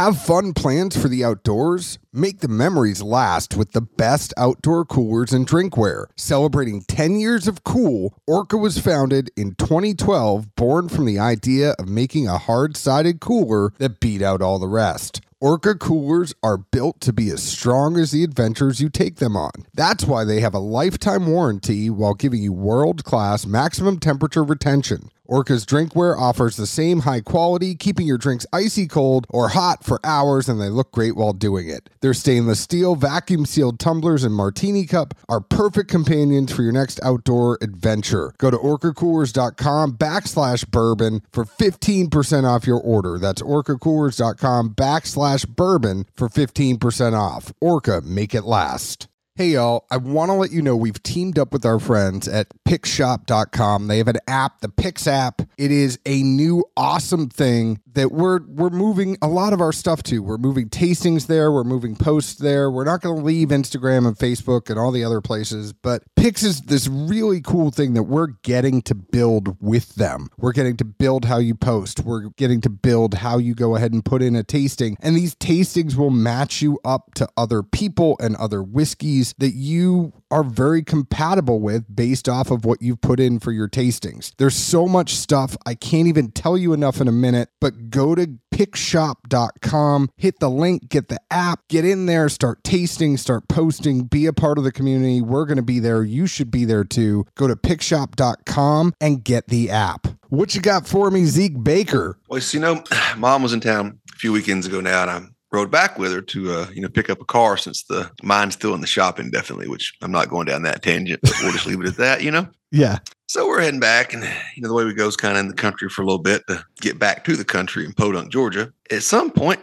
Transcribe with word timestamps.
Have 0.00 0.18
fun 0.18 0.54
plans 0.54 0.96
for 0.96 1.08
the 1.08 1.22
outdoors? 1.22 1.98
Make 2.10 2.40
the 2.40 2.48
memories 2.48 3.02
last 3.02 3.54
with 3.54 3.72
the 3.72 3.82
best 3.82 4.32
outdoor 4.38 4.86
coolers 4.86 5.34
and 5.34 5.46
drinkware. 5.46 6.06
Celebrating 6.16 6.80
10 6.88 7.16
years 7.16 7.46
of 7.46 7.64
cool, 7.64 8.14
Orca 8.26 8.56
was 8.56 8.78
founded 8.78 9.30
in 9.36 9.56
2012, 9.56 10.56
born 10.56 10.88
from 10.88 11.04
the 11.04 11.18
idea 11.18 11.72
of 11.78 11.86
making 11.86 12.26
a 12.26 12.38
hard 12.38 12.78
sided 12.78 13.20
cooler 13.20 13.74
that 13.76 14.00
beat 14.00 14.22
out 14.22 14.40
all 14.40 14.58
the 14.58 14.66
rest. 14.66 15.20
Orca 15.38 15.74
coolers 15.74 16.34
are 16.42 16.56
built 16.56 17.02
to 17.02 17.12
be 17.12 17.28
as 17.28 17.42
strong 17.42 17.98
as 17.98 18.10
the 18.10 18.24
adventures 18.24 18.80
you 18.80 18.88
take 18.88 19.16
them 19.16 19.36
on. 19.36 19.50
That's 19.74 20.04
why 20.04 20.24
they 20.24 20.40
have 20.40 20.54
a 20.54 20.58
lifetime 20.58 21.26
warranty 21.26 21.90
while 21.90 22.14
giving 22.14 22.42
you 22.42 22.54
world 22.54 23.04
class 23.04 23.44
maximum 23.44 23.98
temperature 23.98 24.44
retention. 24.44 25.10
Orca's 25.30 25.64
drinkware 25.64 26.18
offers 26.18 26.56
the 26.56 26.66
same 26.66 27.00
high 27.00 27.20
quality, 27.20 27.76
keeping 27.76 28.04
your 28.04 28.18
drinks 28.18 28.46
icy 28.52 28.88
cold 28.88 29.28
or 29.30 29.50
hot 29.50 29.84
for 29.84 30.00
hours, 30.02 30.48
and 30.48 30.60
they 30.60 30.68
look 30.68 30.90
great 30.90 31.14
while 31.14 31.32
doing 31.32 31.68
it. 31.68 31.88
Their 32.00 32.14
stainless 32.14 32.58
steel, 32.58 32.96
vacuum 32.96 33.46
sealed 33.46 33.78
tumblers 33.78 34.24
and 34.24 34.34
martini 34.34 34.86
cup 34.86 35.14
are 35.28 35.40
perfect 35.40 35.88
companions 35.88 36.52
for 36.52 36.62
your 36.62 36.72
next 36.72 36.98
outdoor 37.04 37.58
adventure. 37.62 38.34
Go 38.38 38.50
to 38.50 38.56
orcacoolers.com 38.56 39.96
backslash 39.98 40.68
bourbon 40.68 41.22
for 41.32 41.44
15% 41.44 42.44
off 42.44 42.66
your 42.66 42.80
order. 42.80 43.16
That's 43.16 43.40
orcacoolers.com 43.40 44.70
backslash 44.70 45.48
bourbon 45.48 46.06
for 46.16 46.28
15% 46.28 47.12
off. 47.16 47.52
Orca, 47.60 48.00
make 48.00 48.34
it 48.34 48.42
last. 48.42 49.09
Hey 49.40 49.52
y'all, 49.52 49.86
I 49.90 49.96
want 49.96 50.28
to 50.28 50.34
let 50.34 50.52
you 50.52 50.60
know 50.60 50.76
we've 50.76 51.02
teamed 51.02 51.38
up 51.38 51.54
with 51.54 51.64
our 51.64 51.80
friends 51.80 52.28
at 52.28 52.48
Pickshop.com. 52.66 53.86
They 53.86 53.96
have 53.96 54.08
an 54.08 54.18
app, 54.28 54.60
the 54.60 54.68
Pix 54.68 55.06
app. 55.06 55.40
It 55.56 55.70
is 55.70 55.98
a 56.04 56.22
new 56.22 56.66
awesome 56.76 57.30
thing 57.30 57.80
that 57.94 58.12
we're 58.12 58.40
we're 58.46 58.70
moving 58.70 59.16
a 59.22 59.28
lot 59.28 59.52
of 59.52 59.60
our 59.60 59.72
stuff 59.72 60.02
to. 60.04 60.22
We're 60.22 60.38
moving 60.38 60.68
tastings 60.68 61.26
there, 61.26 61.50
we're 61.52 61.64
moving 61.64 61.96
posts 61.96 62.34
there. 62.34 62.70
We're 62.70 62.84
not 62.84 63.00
going 63.00 63.16
to 63.16 63.22
leave 63.22 63.48
Instagram 63.48 64.06
and 64.06 64.16
Facebook 64.16 64.70
and 64.70 64.78
all 64.78 64.90
the 64.90 65.04
other 65.04 65.20
places, 65.20 65.72
but 65.72 66.02
Pix 66.16 66.42
is 66.42 66.60
this 66.62 66.86
really 66.88 67.40
cool 67.40 67.70
thing 67.70 67.94
that 67.94 68.04
we're 68.04 68.28
getting 68.42 68.82
to 68.82 68.94
build 68.94 69.56
with 69.60 69.94
them. 69.94 70.28
We're 70.38 70.52
getting 70.52 70.76
to 70.78 70.84
build 70.84 71.24
how 71.24 71.38
you 71.38 71.54
post. 71.54 72.00
We're 72.00 72.28
getting 72.36 72.60
to 72.62 72.70
build 72.70 73.14
how 73.14 73.38
you 73.38 73.54
go 73.54 73.76
ahead 73.76 73.92
and 73.92 74.04
put 74.04 74.22
in 74.22 74.36
a 74.36 74.42
tasting. 74.42 74.96
And 75.00 75.16
these 75.16 75.34
tastings 75.34 75.96
will 75.96 76.10
match 76.10 76.62
you 76.62 76.78
up 76.84 77.14
to 77.14 77.28
other 77.36 77.62
people 77.62 78.16
and 78.20 78.36
other 78.36 78.62
whiskeys 78.62 79.34
that 79.38 79.54
you 79.54 80.12
are 80.30 80.44
very 80.44 80.82
compatible 80.82 81.60
with 81.60 81.84
based 81.94 82.28
off 82.28 82.50
of 82.50 82.64
what 82.64 82.80
you've 82.80 83.00
put 83.00 83.18
in 83.18 83.40
for 83.40 83.52
your 83.52 83.68
tastings. 83.68 84.32
There's 84.36 84.54
so 84.54 84.86
much 84.86 85.14
stuff. 85.14 85.56
I 85.66 85.74
can't 85.74 86.06
even 86.06 86.30
tell 86.30 86.56
you 86.56 86.72
enough 86.72 87.00
in 87.00 87.08
a 87.08 87.12
minute, 87.12 87.48
but 87.60 87.89
go 87.90 88.14
to 88.14 88.38
pickshop.com, 88.50 90.10
hit 90.16 90.38
the 90.38 90.50
link, 90.50 90.88
get 90.88 91.08
the 91.08 91.20
app, 91.30 91.66
get 91.68 91.84
in 91.84 92.06
there, 92.06 92.28
start 92.28 92.62
tasting, 92.62 93.16
start 93.16 93.48
posting, 93.48 94.04
be 94.04 94.26
a 94.26 94.32
part 94.32 94.58
of 94.58 94.64
the 94.64 94.72
community. 94.72 95.20
We're 95.20 95.46
going 95.46 95.56
to 95.56 95.62
be 95.62 95.78
there. 95.78 96.02
You 96.02 96.26
should 96.26 96.50
be 96.50 96.64
there 96.64 96.84
too. 96.84 97.26
Go 97.36 97.46
to 97.46 97.56
pickshop.com 97.56 98.94
and 99.00 99.24
get 99.24 99.48
the 99.48 99.70
app. 99.70 100.06
What 100.28 100.54
you 100.54 100.60
got 100.60 100.86
for 100.86 101.10
me, 101.10 101.24
Zeke 101.24 101.62
Baker? 101.62 102.18
Well, 102.28 102.40
so, 102.40 102.56
you 102.56 102.62
know, 102.62 102.84
mom 103.16 103.42
was 103.42 103.52
in 103.52 103.60
town 103.60 103.98
a 104.12 104.16
few 104.16 104.32
weekends 104.32 104.66
ago 104.66 104.80
now, 104.80 105.02
and 105.02 105.10
I 105.10 105.22
rode 105.52 105.70
back 105.70 105.98
with 105.98 106.12
her 106.12 106.20
to 106.20 106.52
uh, 106.52 106.66
you 106.72 106.80
know 106.80 106.88
pick 106.88 107.10
up 107.10 107.20
a 107.20 107.24
car 107.24 107.56
since 107.56 107.82
the 107.84 108.10
mine's 108.22 108.54
still 108.54 108.74
in 108.74 108.80
the 108.80 108.86
shop 108.86 109.18
indefinitely, 109.18 109.68
which 109.68 109.94
I'm 110.02 110.12
not 110.12 110.28
going 110.28 110.46
down 110.46 110.62
that 110.62 110.82
tangent, 110.82 111.20
but 111.22 111.32
we'll 111.42 111.52
just 111.52 111.66
leave 111.66 111.80
it 111.80 111.88
at 111.88 111.96
that, 111.96 112.22
you 112.22 112.30
know. 112.30 112.48
Yeah. 112.70 112.98
So 113.26 113.46
we're 113.46 113.60
heading 113.60 113.80
back, 113.80 114.12
and 114.12 114.22
you 114.54 114.62
know 114.62 114.68
the 114.68 114.74
way 114.74 114.84
we 114.84 114.94
go 114.94 115.06
is 115.06 115.16
kind 115.16 115.34
of 115.36 115.40
in 115.40 115.48
the 115.48 115.54
country 115.54 115.88
for 115.88 116.02
a 116.02 116.04
little 116.04 116.22
bit 116.22 116.46
to 116.48 116.64
get 116.80 116.98
back 116.98 117.24
to 117.24 117.36
the 117.36 117.44
country 117.44 117.84
in 117.84 117.92
Podunk, 117.92 118.30
Georgia. 118.32 118.72
At 118.90 119.02
some 119.02 119.30
point, 119.30 119.60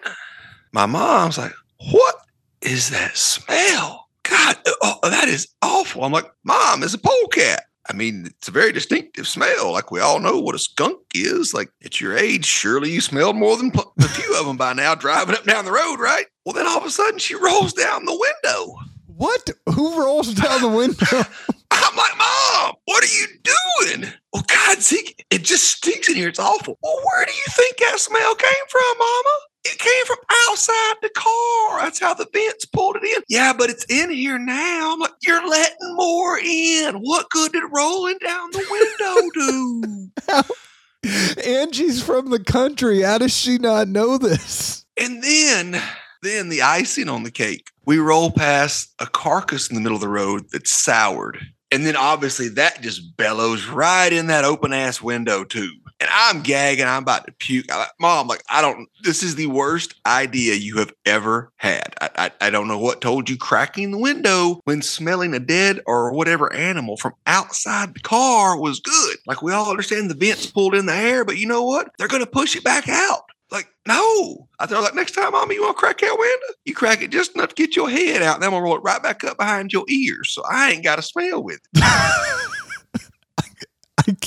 my 0.71 0.85
mom's 0.85 1.37
like, 1.37 1.53
"What 1.91 2.15
is 2.61 2.89
that 2.91 3.17
smell? 3.17 4.07
God, 4.23 4.57
oh, 4.81 4.99
that 5.03 5.27
is 5.27 5.47
awful." 5.61 6.03
I'm 6.03 6.11
like, 6.11 6.29
"Mom, 6.43 6.83
it's 6.83 6.93
a 6.93 6.99
polecat." 6.99 7.63
I 7.89 7.93
mean, 7.93 8.25
it's 8.25 8.47
a 8.47 8.51
very 8.51 8.71
distinctive 8.71 9.27
smell. 9.27 9.71
Like 9.71 9.91
we 9.91 9.99
all 9.99 10.19
know 10.19 10.39
what 10.39 10.55
a 10.55 10.59
skunk 10.59 10.99
is. 11.15 11.53
Like 11.53 11.71
at 11.83 12.01
your 12.01 12.17
age, 12.17 12.45
surely 12.45 12.91
you 12.91 13.01
smelled 13.01 13.35
more 13.37 13.55
than 13.55 13.71
a 13.75 14.07
few 14.07 14.37
of 14.37 14.45
them 14.45 14.57
by 14.57 14.73
now 14.73 14.93
driving 14.95 15.35
up 15.35 15.45
down 15.45 15.65
the 15.65 15.71
road, 15.71 15.97
right? 15.99 16.25
Well, 16.45 16.53
then 16.53 16.67
all 16.67 16.77
of 16.77 16.85
a 16.85 16.89
sudden 16.89 17.19
she 17.19 17.35
rolls 17.35 17.73
down 17.73 18.05
the 18.05 18.11
window. 18.43 18.75
What? 19.05 19.49
Who 19.73 19.99
rolls 19.99 20.33
down 20.33 20.61
the 20.61 20.69
window? 20.69 21.05
I'm 21.71 21.95
like, 21.95 22.17
Mom, 22.17 22.75
what 22.85 23.03
are 23.03 23.07
you 23.07 23.27
doing? 23.43 24.11
Well, 24.33 24.43
God, 24.47 24.79
Zeke, 24.81 25.25
it 25.31 25.43
just 25.43 25.65
stinks 25.65 26.09
in 26.09 26.15
here. 26.15 26.29
It's 26.29 26.39
awful. 26.39 26.77
Well, 26.83 27.01
where 27.03 27.25
do 27.25 27.31
you 27.31 27.45
think 27.49 27.77
that 27.77 27.99
smell 27.99 28.35
came 28.35 28.67
from, 28.69 28.97
Mama? 28.99 29.39
It 29.63 29.79
came 29.79 30.05
from 30.05 30.17
outside 30.49 30.95
the 31.01 31.09
car. 31.09 31.81
That's 31.81 31.99
how 31.99 32.13
the 32.13 32.27
vents 32.31 32.65
pulled 32.65 32.95
it 32.97 33.03
in. 33.03 33.23
Yeah, 33.27 33.53
but 33.57 33.69
it's 33.69 33.85
in 33.89 34.09
here 34.11 34.39
now. 34.39 34.93
I'm 34.93 34.99
like, 34.99 35.11
you're 35.21 35.47
letting 35.47 35.95
more 35.95 36.39
in. 36.39 36.95
What 36.95 37.29
good 37.29 37.51
did 37.51 37.63
rolling 37.71 38.17
down 38.19 38.51
the 38.51 40.09
window 40.29 40.41
do? 40.43 41.43
Angie's 41.45 42.01
from 42.01 42.29
the 42.29 42.43
country. 42.43 43.01
How 43.01 43.17
does 43.17 43.35
she 43.35 43.57
not 43.57 43.87
know 43.87 44.17
this? 44.17 44.85
And 44.99 45.21
then, 45.23 45.81
then 46.23 46.49
the 46.49 46.61
icing 46.61 47.09
on 47.09 47.23
the 47.23 47.31
cake. 47.31 47.71
We 47.85 47.99
roll 47.99 48.31
past 48.31 48.93
a 48.99 49.05
carcass 49.05 49.69
in 49.69 49.75
the 49.75 49.81
middle 49.81 49.95
of 49.95 50.01
the 50.01 50.09
road 50.09 50.45
that's 50.51 50.71
soured. 50.71 51.39
And 51.71 51.85
then 51.85 51.95
obviously 51.95 52.49
that 52.49 52.81
just 52.81 53.17
bellows 53.17 53.67
right 53.67 54.11
in 54.11 54.27
that 54.27 54.45
open 54.45 54.73
ass 54.73 55.01
window 55.01 55.43
too. 55.43 55.71
And 55.99 56.09
I'm 56.13 56.41
gagging. 56.41 56.85
I'm 56.85 57.01
about 57.01 57.25
to 57.25 57.31
puke. 57.31 57.69
Like, 57.69 57.89
Mom, 57.99 58.27
like, 58.27 58.43
I 58.49 58.61
don't, 58.61 58.87
this 59.03 59.23
is 59.23 59.35
the 59.35 59.47
worst 59.47 59.95
idea 60.05 60.53
you 60.53 60.77
have 60.77 60.93
ever 61.05 61.51
had. 61.57 61.95
I, 61.99 62.09
I, 62.17 62.31
I, 62.41 62.49
don't 62.51 62.67
know 62.67 62.77
what 62.77 63.01
told 63.01 63.29
you 63.29 63.37
cracking 63.37 63.89
the 63.89 63.97
window 63.97 64.61
when 64.65 64.83
smelling 64.83 65.33
a 65.33 65.39
dead 65.39 65.81
or 65.87 66.13
whatever 66.13 66.53
animal 66.53 66.97
from 66.97 67.13
outside 67.25 67.95
the 67.95 67.99
car 67.99 68.59
was 68.59 68.79
good. 68.79 69.17
Like, 69.25 69.41
we 69.41 69.51
all 69.51 69.71
understand 69.71 70.11
the 70.11 70.15
vents 70.15 70.45
pulled 70.45 70.75
in 70.75 70.85
the 70.85 70.93
air, 70.93 71.25
but 71.25 71.37
you 71.37 71.47
know 71.47 71.63
what? 71.63 71.89
They're 71.97 72.07
going 72.07 72.23
to 72.23 72.29
push 72.29 72.55
it 72.55 72.63
back 72.63 72.87
out. 72.87 73.23
Like, 73.49 73.67
no. 73.87 74.47
I 74.59 74.65
thought, 74.65 74.83
like, 74.83 74.95
next 74.95 75.13
time, 75.13 75.31
mommy, 75.31 75.55
you 75.55 75.63
want 75.63 75.77
to 75.77 75.79
crack 75.79 76.01
that 76.01 76.17
window? 76.17 76.53
You 76.65 76.75
crack 76.75 77.01
it 77.01 77.11
just 77.11 77.33
enough 77.35 77.49
to 77.49 77.55
get 77.55 77.75
your 77.75 77.89
head 77.89 78.21
out, 78.21 78.35
and 78.35 78.43
I'm 78.43 78.51
going 78.51 78.61
to 78.61 78.65
roll 78.65 78.75
it 78.75 78.83
right 78.83 79.01
back 79.01 79.23
up 79.23 79.37
behind 79.37 79.73
your 79.73 79.85
ears. 79.87 80.31
So 80.31 80.43
I 80.51 80.71
ain't 80.71 80.83
got 80.83 80.97
to 80.97 81.01
smell 81.01 81.43
with 81.43 81.59
it. 81.73 82.53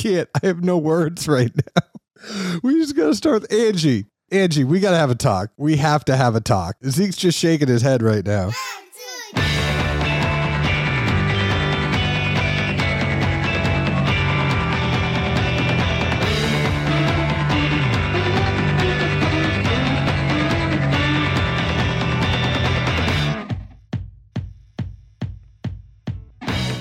Can't. 0.01 0.29
I 0.43 0.47
have 0.47 0.65
no 0.65 0.79
words 0.79 1.29
right 1.29 1.53
now. 1.55 1.83
We 2.63 2.75
just 2.75 2.95
got 2.97 3.07
to 3.07 3.15
start 3.15 3.41
with 3.41 3.53
Angie. 3.53 4.05
Angie, 4.31 4.65
we 4.65 4.79
got 4.79 4.91
to 4.91 4.99
have 4.99 5.11
a 5.11 5.15
talk. 5.15 5.53
We 5.57 5.77
have 5.77 6.05
to 6.05 6.17
have 6.17 6.35
a 6.35 6.41
talk. 6.43 6.77
Zeke's 6.85 7.17
just 7.17 7.39
shaking 7.39 7.67
his 7.67 7.81
head 7.81 8.03
right 8.03 8.27
now. 8.27 8.51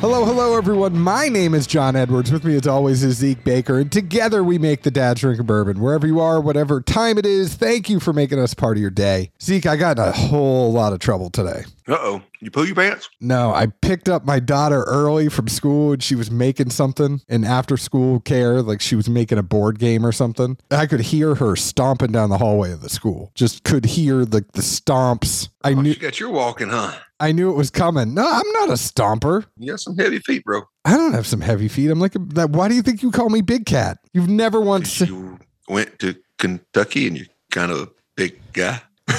Hello, 0.01 0.23
hello, 0.23 0.57
everyone. 0.57 0.97
My 0.97 1.27
name 1.27 1.53
is 1.53 1.67
John 1.67 1.97
Edwards. 1.97 2.31
With 2.31 2.45
me, 2.45 2.55
as 2.55 2.65
always, 2.65 3.03
is 3.03 3.17
Zeke 3.17 3.43
Baker, 3.43 3.79
and 3.79 3.91
together 3.91 4.45
we 4.45 4.57
make 4.57 4.83
the 4.83 4.91
Dad 4.91 5.17
Drink 5.17 5.45
Bourbon. 5.45 5.81
Wherever 5.81 6.07
you 6.07 6.21
are, 6.21 6.39
whatever 6.39 6.79
time 6.79 7.17
it 7.17 7.25
is, 7.25 7.55
thank 7.55 7.89
you 7.89 7.99
for 7.99 8.13
making 8.13 8.39
us 8.39 8.53
part 8.53 8.77
of 8.77 8.81
your 8.81 8.91
day. 8.91 9.31
Zeke, 9.41 9.65
I 9.65 9.75
got 9.75 9.99
in 9.99 10.05
a 10.05 10.13
whole 10.13 10.71
lot 10.71 10.93
of 10.93 10.99
trouble 10.99 11.29
today. 11.29 11.65
Uh 11.85 11.97
oh. 11.99 12.21
You 12.41 12.49
pull 12.49 12.65
your 12.65 12.75
pants? 12.75 13.09
No, 13.19 13.53
I 13.53 13.65
picked 13.65 14.07
up 14.07 14.23
my 14.23 14.39
daughter 14.39 14.83
early 14.83 15.27
from 15.27 15.49
school 15.49 15.91
and 15.91 16.01
she 16.01 16.15
was 16.15 16.31
making 16.31 16.69
something 16.69 17.19
in 17.27 17.43
after 17.43 17.75
school 17.75 18.21
care, 18.21 18.61
like 18.61 18.79
she 18.79 18.95
was 18.95 19.09
making 19.09 19.37
a 19.37 19.43
board 19.43 19.77
game 19.79 20.05
or 20.05 20.13
something. 20.13 20.57
I 20.71 20.85
could 20.85 21.01
hear 21.01 21.35
her 21.35 21.57
stomping 21.57 22.13
down 22.13 22.29
the 22.29 22.37
hallway 22.37 22.71
of 22.71 22.79
the 22.81 22.89
school. 22.89 23.31
Just 23.35 23.65
could 23.65 23.83
hear 23.83 24.23
the, 24.23 24.45
the 24.53 24.61
stomps. 24.61 25.49
I 25.63 25.71
Oh, 25.71 25.81
knew 25.81 25.89
you 25.89 25.95
got 25.95 26.19
your 26.19 26.29
walking, 26.29 26.69
huh? 26.69 26.93
I 27.19 27.31
knew 27.33 27.49
it 27.49 27.55
was 27.55 27.69
coming. 27.69 28.13
No, 28.13 28.25
I'm 28.25 28.49
not 28.53 28.69
a 28.69 28.73
stomper. 28.73 29.45
You 29.57 29.71
got 29.71 29.79
some 29.81 29.97
heavy 29.97 30.19
feet, 30.19 30.45
bro. 30.45 30.61
I 30.85 30.95
don't 30.95 31.11
have 31.13 31.27
some 31.27 31.41
heavy 31.41 31.67
feet. 31.67 31.91
I'm 31.91 31.99
like 31.99 32.15
a, 32.15 32.19
that. 32.35 32.51
Why 32.51 32.69
do 32.69 32.75
you 32.75 32.81
think 32.81 33.03
you 33.03 33.11
call 33.11 33.29
me 33.29 33.41
Big 33.41 33.65
Cat? 33.65 33.97
You've 34.13 34.29
never 34.29 34.61
once. 34.61 35.01
You 35.01 35.37
went 35.67 35.99
to 35.99 36.15
Kentucky 36.37 37.07
and 37.07 37.17
you're 37.17 37.27
kind 37.51 37.71
of 37.73 37.79
a 37.79 37.87
big 38.15 38.39
guy. 38.53 38.81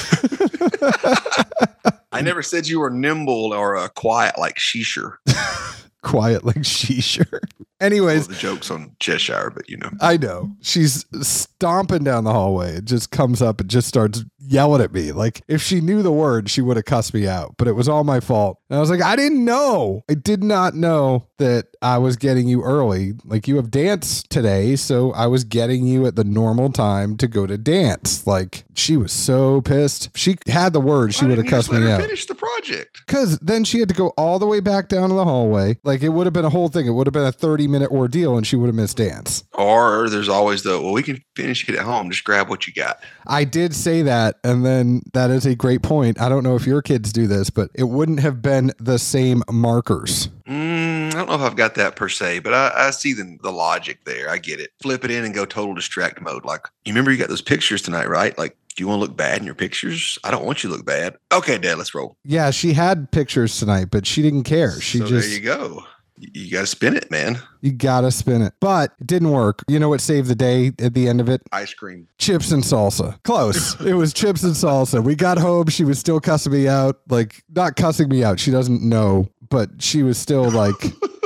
I 2.12 2.22
never 2.22 2.42
said 2.42 2.66
you 2.68 2.80
were 2.80 2.90
nimble 2.90 3.52
or 3.52 3.76
uh, 3.76 3.88
quiet 3.88 4.38
like 4.38 4.56
Shisher. 4.56 5.14
quiet 6.02 6.44
like 6.44 6.56
Shisher. 6.58 7.40
Anyways, 7.80 8.28
the 8.28 8.34
jokes 8.34 8.70
on 8.70 8.94
Cheshire, 8.98 9.50
but 9.54 9.68
you 9.68 9.76
know. 9.76 9.90
I 10.00 10.16
know. 10.16 10.50
She's 10.60 11.06
stomping 11.22 12.04
down 12.04 12.24
the 12.24 12.32
hallway. 12.32 12.72
It 12.76 12.84
just 12.84 13.10
comes 13.10 13.40
up 13.40 13.60
and 13.60 13.70
just 13.70 13.88
starts 13.88 14.24
yelling 14.50 14.82
at 14.82 14.92
me. 14.92 15.12
Like 15.12 15.42
if 15.48 15.62
she 15.62 15.80
knew 15.80 16.02
the 16.02 16.12
word, 16.12 16.50
she 16.50 16.60
would 16.60 16.76
have 16.76 16.84
cussed 16.84 17.14
me 17.14 17.26
out. 17.26 17.54
But 17.56 17.68
it 17.68 17.72
was 17.72 17.88
all 17.88 18.04
my 18.04 18.20
fault. 18.20 18.58
And 18.68 18.76
I 18.76 18.80
was 18.80 18.90
like, 18.90 19.02
I 19.02 19.16
didn't 19.16 19.44
know. 19.44 20.02
I 20.10 20.14
did 20.14 20.42
not 20.42 20.74
know 20.74 21.26
that 21.38 21.68
I 21.82 21.98
was 21.98 22.16
getting 22.16 22.48
you 22.48 22.62
early. 22.62 23.14
Like 23.24 23.48
you 23.48 23.56
have 23.56 23.70
dance 23.70 24.22
today, 24.22 24.76
so 24.76 25.12
I 25.12 25.26
was 25.26 25.44
getting 25.44 25.86
you 25.86 26.06
at 26.06 26.16
the 26.16 26.24
normal 26.24 26.70
time 26.70 27.16
to 27.18 27.28
go 27.28 27.46
to 27.46 27.56
dance. 27.56 28.26
Like 28.26 28.64
she 28.74 28.96
was 28.96 29.12
so 29.12 29.60
pissed. 29.60 30.16
She 30.16 30.36
had 30.46 30.72
the 30.72 30.80
word. 30.80 31.14
She 31.14 31.24
would 31.24 31.30
have 31.30 31.38
didn't 31.38 31.52
you 31.52 31.58
just 31.58 31.68
cussed 31.70 31.80
me 31.80 31.90
out. 31.90 32.00
Finish 32.00 32.26
the 32.26 32.34
project. 32.34 33.02
Because 33.06 33.38
then 33.38 33.64
she 33.64 33.78
had 33.78 33.88
to 33.88 33.94
go 33.94 34.08
all 34.16 34.38
the 34.38 34.46
way 34.46 34.60
back 34.60 34.88
down 34.88 35.08
to 35.08 35.14
the 35.14 35.24
hallway. 35.24 35.78
Like 35.84 36.02
it 36.02 36.10
would 36.10 36.26
have 36.26 36.32
been 36.32 36.44
a 36.44 36.50
whole 36.50 36.68
thing. 36.68 36.86
It 36.86 36.90
would 36.90 37.06
have 37.06 37.14
been 37.14 37.24
a 37.24 37.32
30 37.32 37.68
minute 37.68 37.90
ordeal 37.90 38.36
and 38.36 38.46
she 38.46 38.56
would 38.56 38.66
have 38.66 38.74
missed 38.74 38.96
dance. 38.96 39.44
Or 39.54 40.08
there's 40.08 40.28
always 40.28 40.62
the 40.62 40.80
well, 40.80 40.92
we 40.92 41.02
can 41.02 41.22
finish 41.36 41.68
it 41.68 41.74
at 41.76 41.84
home. 41.84 42.10
Just 42.10 42.24
grab 42.24 42.48
what 42.48 42.66
you 42.66 42.72
got. 42.72 43.02
I 43.26 43.44
did 43.44 43.74
say 43.74 44.02
that. 44.02 44.36
And 44.42 44.64
then 44.64 45.02
that 45.12 45.30
is 45.30 45.46
a 45.46 45.54
great 45.54 45.82
point. 45.82 46.20
I 46.20 46.28
don't 46.28 46.42
know 46.42 46.56
if 46.56 46.66
your 46.66 46.82
kids 46.82 47.12
do 47.12 47.26
this, 47.26 47.50
but 47.50 47.70
it 47.74 47.84
wouldn't 47.84 48.20
have 48.20 48.42
been 48.42 48.72
the 48.78 48.98
same 48.98 49.42
markers. 49.50 50.28
Mm, 50.48 51.08
I 51.08 51.16
don't 51.16 51.28
know 51.28 51.34
if 51.34 51.40
I've 51.40 51.56
got 51.56 51.74
that 51.76 51.96
per 51.96 52.08
se, 52.08 52.40
but 52.40 52.54
I, 52.54 52.72
I 52.74 52.90
see 52.90 53.12
the, 53.12 53.38
the 53.42 53.52
logic 53.52 54.04
there. 54.04 54.30
I 54.30 54.38
get 54.38 54.60
it. 54.60 54.70
Flip 54.82 55.04
it 55.04 55.10
in 55.10 55.24
and 55.24 55.34
go 55.34 55.44
total 55.44 55.74
distract 55.74 56.20
mode. 56.20 56.44
Like, 56.44 56.66
you 56.84 56.92
remember 56.92 57.12
you 57.12 57.18
got 57.18 57.28
those 57.28 57.42
pictures 57.42 57.82
tonight, 57.82 58.08
right? 58.08 58.36
Like, 58.38 58.56
do 58.76 58.82
you 58.82 58.88
want 58.88 59.00
to 59.00 59.06
look 59.06 59.16
bad 59.16 59.38
in 59.38 59.44
your 59.44 59.54
pictures? 59.54 60.18
I 60.24 60.30
don't 60.30 60.44
want 60.44 60.62
you 60.62 60.70
to 60.70 60.76
look 60.76 60.86
bad. 60.86 61.16
Okay, 61.32 61.58
Dad, 61.58 61.76
let's 61.76 61.94
roll. 61.94 62.16
Yeah, 62.24 62.50
she 62.50 62.72
had 62.72 63.10
pictures 63.10 63.58
tonight, 63.58 63.88
but 63.90 64.06
she 64.06 64.22
didn't 64.22 64.44
care. 64.44 64.80
She 64.80 64.98
so 64.98 65.06
just, 65.06 65.28
there 65.28 65.36
you 65.36 65.44
go. 65.44 65.84
You, 66.20 66.50
got 66.50 66.60
to 66.60 66.66
spin 66.66 66.96
it, 66.96 67.10
man. 67.10 67.38
you 67.62 67.72
gotta 67.72 68.10
spin 68.10 68.42
it. 68.42 68.52
But 68.60 68.92
it 69.00 69.06
didn't 69.06 69.30
work. 69.30 69.64
You 69.68 69.78
know 69.78 69.88
what 69.88 70.00
saved 70.00 70.28
the 70.28 70.34
day 70.34 70.72
at 70.78 70.92
the 70.94 71.08
end 71.08 71.20
of 71.20 71.28
it? 71.28 71.42
Ice 71.52 71.72
cream. 71.72 72.08
chips 72.18 72.50
and 72.50 72.62
salsa. 72.62 73.22
Close. 73.22 73.80
it 73.84 73.94
was 73.94 74.12
chips 74.12 74.42
and 74.42 74.52
salsa. 74.52 75.02
We 75.02 75.14
got 75.14 75.38
home. 75.38 75.68
She 75.68 75.84
was 75.84 75.98
still 75.98 76.20
cussing 76.20 76.52
me 76.52 76.68
out. 76.68 77.00
Like, 77.08 77.42
not 77.54 77.76
cussing 77.76 78.08
me 78.08 78.22
out. 78.22 78.38
She 78.38 78.50
doesn't 78.50 78.82
know, 78.82 79.28
but 79.48 79.70
she 79.82 80.02
was 80.02 80.18
still 80.18 80.50
like, 80.50 80.74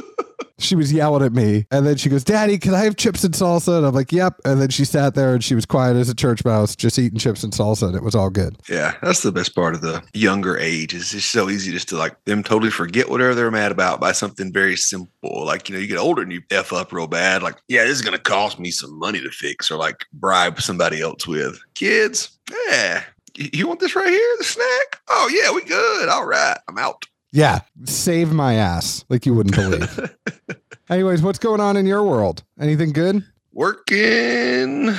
she 0.58 0.76
was 0.76 0.92
yelling 0.92 1.24
at 1.24 1.32
me. 1.32 1.66
And 1.70 1.86
then 1.86 1.96
she 1.96 2.08
goes, 2.08 2.24
Daddy, 2.24 2.58
can 2.58 2.74
I 2.74 2.84
have 2.84 2.96
chips 2.96 3.24
and 3.24 3.34
salsa? 3.34 3.78
And 3.78 3.86
I'm 3.86 3.94
like, 3.94 4.12
Yep. 4.12 4.40
And 4.44 4.60
then 4.60 4.70
she 4.70 4.84
sat 4.84 5.14
there 5.14 5.34
and 5.34 5.42
she 5.42 5.54
was 5.54 5.66
quiet 5.66 5.96
as 5.96 6.08
a 6.08 6.14
church 6.14 6.44
mouse, 6.44 6.76
just 6.76 6.98
eating 6.98 7.18
chips 7.18 7.42
and 7.42 7.52
salsa. 7.52 7.88
And 7.88 7.96
it 7.96 8.02
was 8.02 8.14
all 8.14 8.30
good. 8.30 8.56
Yeah, 8.68 8.94
that's 9.02 9.22
the 9.22 9.32
best 9.32 9.54
part 9.54 9.74
of 9.74 9.80
the 9.80 10.02
younger 10.12 10.56
age. 10.56 10.94
Is 10.94 11.12
it's 11.14 11.24
so 11.24 11.50
easy 11.50 11.72
just 11.72 11.88
to 11.88 11.96
like 11.96 12.22
them 12.24 12.42
totally 12.42 12.70
forget 12.70 13.08
whatever 13.10 13.34
they're 13.34 13.50
mad 13.50 13.72
about 13.72 14.00
by 14.00 14.12
something 14.12 14.52
very 14.52 14.76
simple. 14.76 15.44
Like 15.44 15.68
you 15.68 15.74
know, 15.74 15.80
you 15.80 15.88
get 15.88 15.98
older 15.98 16.22
and 16.22 16.32
you 16.32 16.42
f 16.50 16.72
up 16.72 16.92
real 16.92 17.06
bad. 17.06 17.42
Like, 17.42 17.56
yeah, 17.68 17.84
this 17.84 17.96
is 17.96 18.02
gonna 18.02 18.18
cost 18.18 18.58
me 18.58 18.70
some 18.70 18.96
money 18.98 19.20
to 19.20 19.30
fix, 19.30 19.70
or 19.70 19.76
like 19.76 20.06
bribe 20.12 20.60
somebody 20.60 21.00
else 21.00 21.26
with. 21.26 21.58
Kids, 21.74 22.38
yeah, 22.68 23.02
you 23.34 23.66
want 23.66 23.80
this 23.80 23.96
right 23.96 24.08
here, 24.08 24.34
the 24.38 24.44
snack? 24.44 25.00
Oh 25.08 25.30
yeah, 25.32 25.52
we 25.52 25.64
good. 25.64 26.08
All 26.08 26.26
right, 26.26 26.58
I'm 26.68 26.78
out. 26.78 27.04
Yeah. 27.34 27.60
Save 27.84 28.32
my 28.32 28.54
ass. 28.54 29.04
Like 29.08 29.26
you 29.26 29.34
wouldn't 29.34 29.56
believe. 29.56 30.14
Anyways, 30.88 31.20
what's 31.20 31.40
going 31.40 31.60
on 31.60 31.76
in 31.76 31.84
your 31.84 32.04
world? 32.04 32.44
Anything 32.60 32.92
good? 32.92 33.24
Working. 33.52 34.94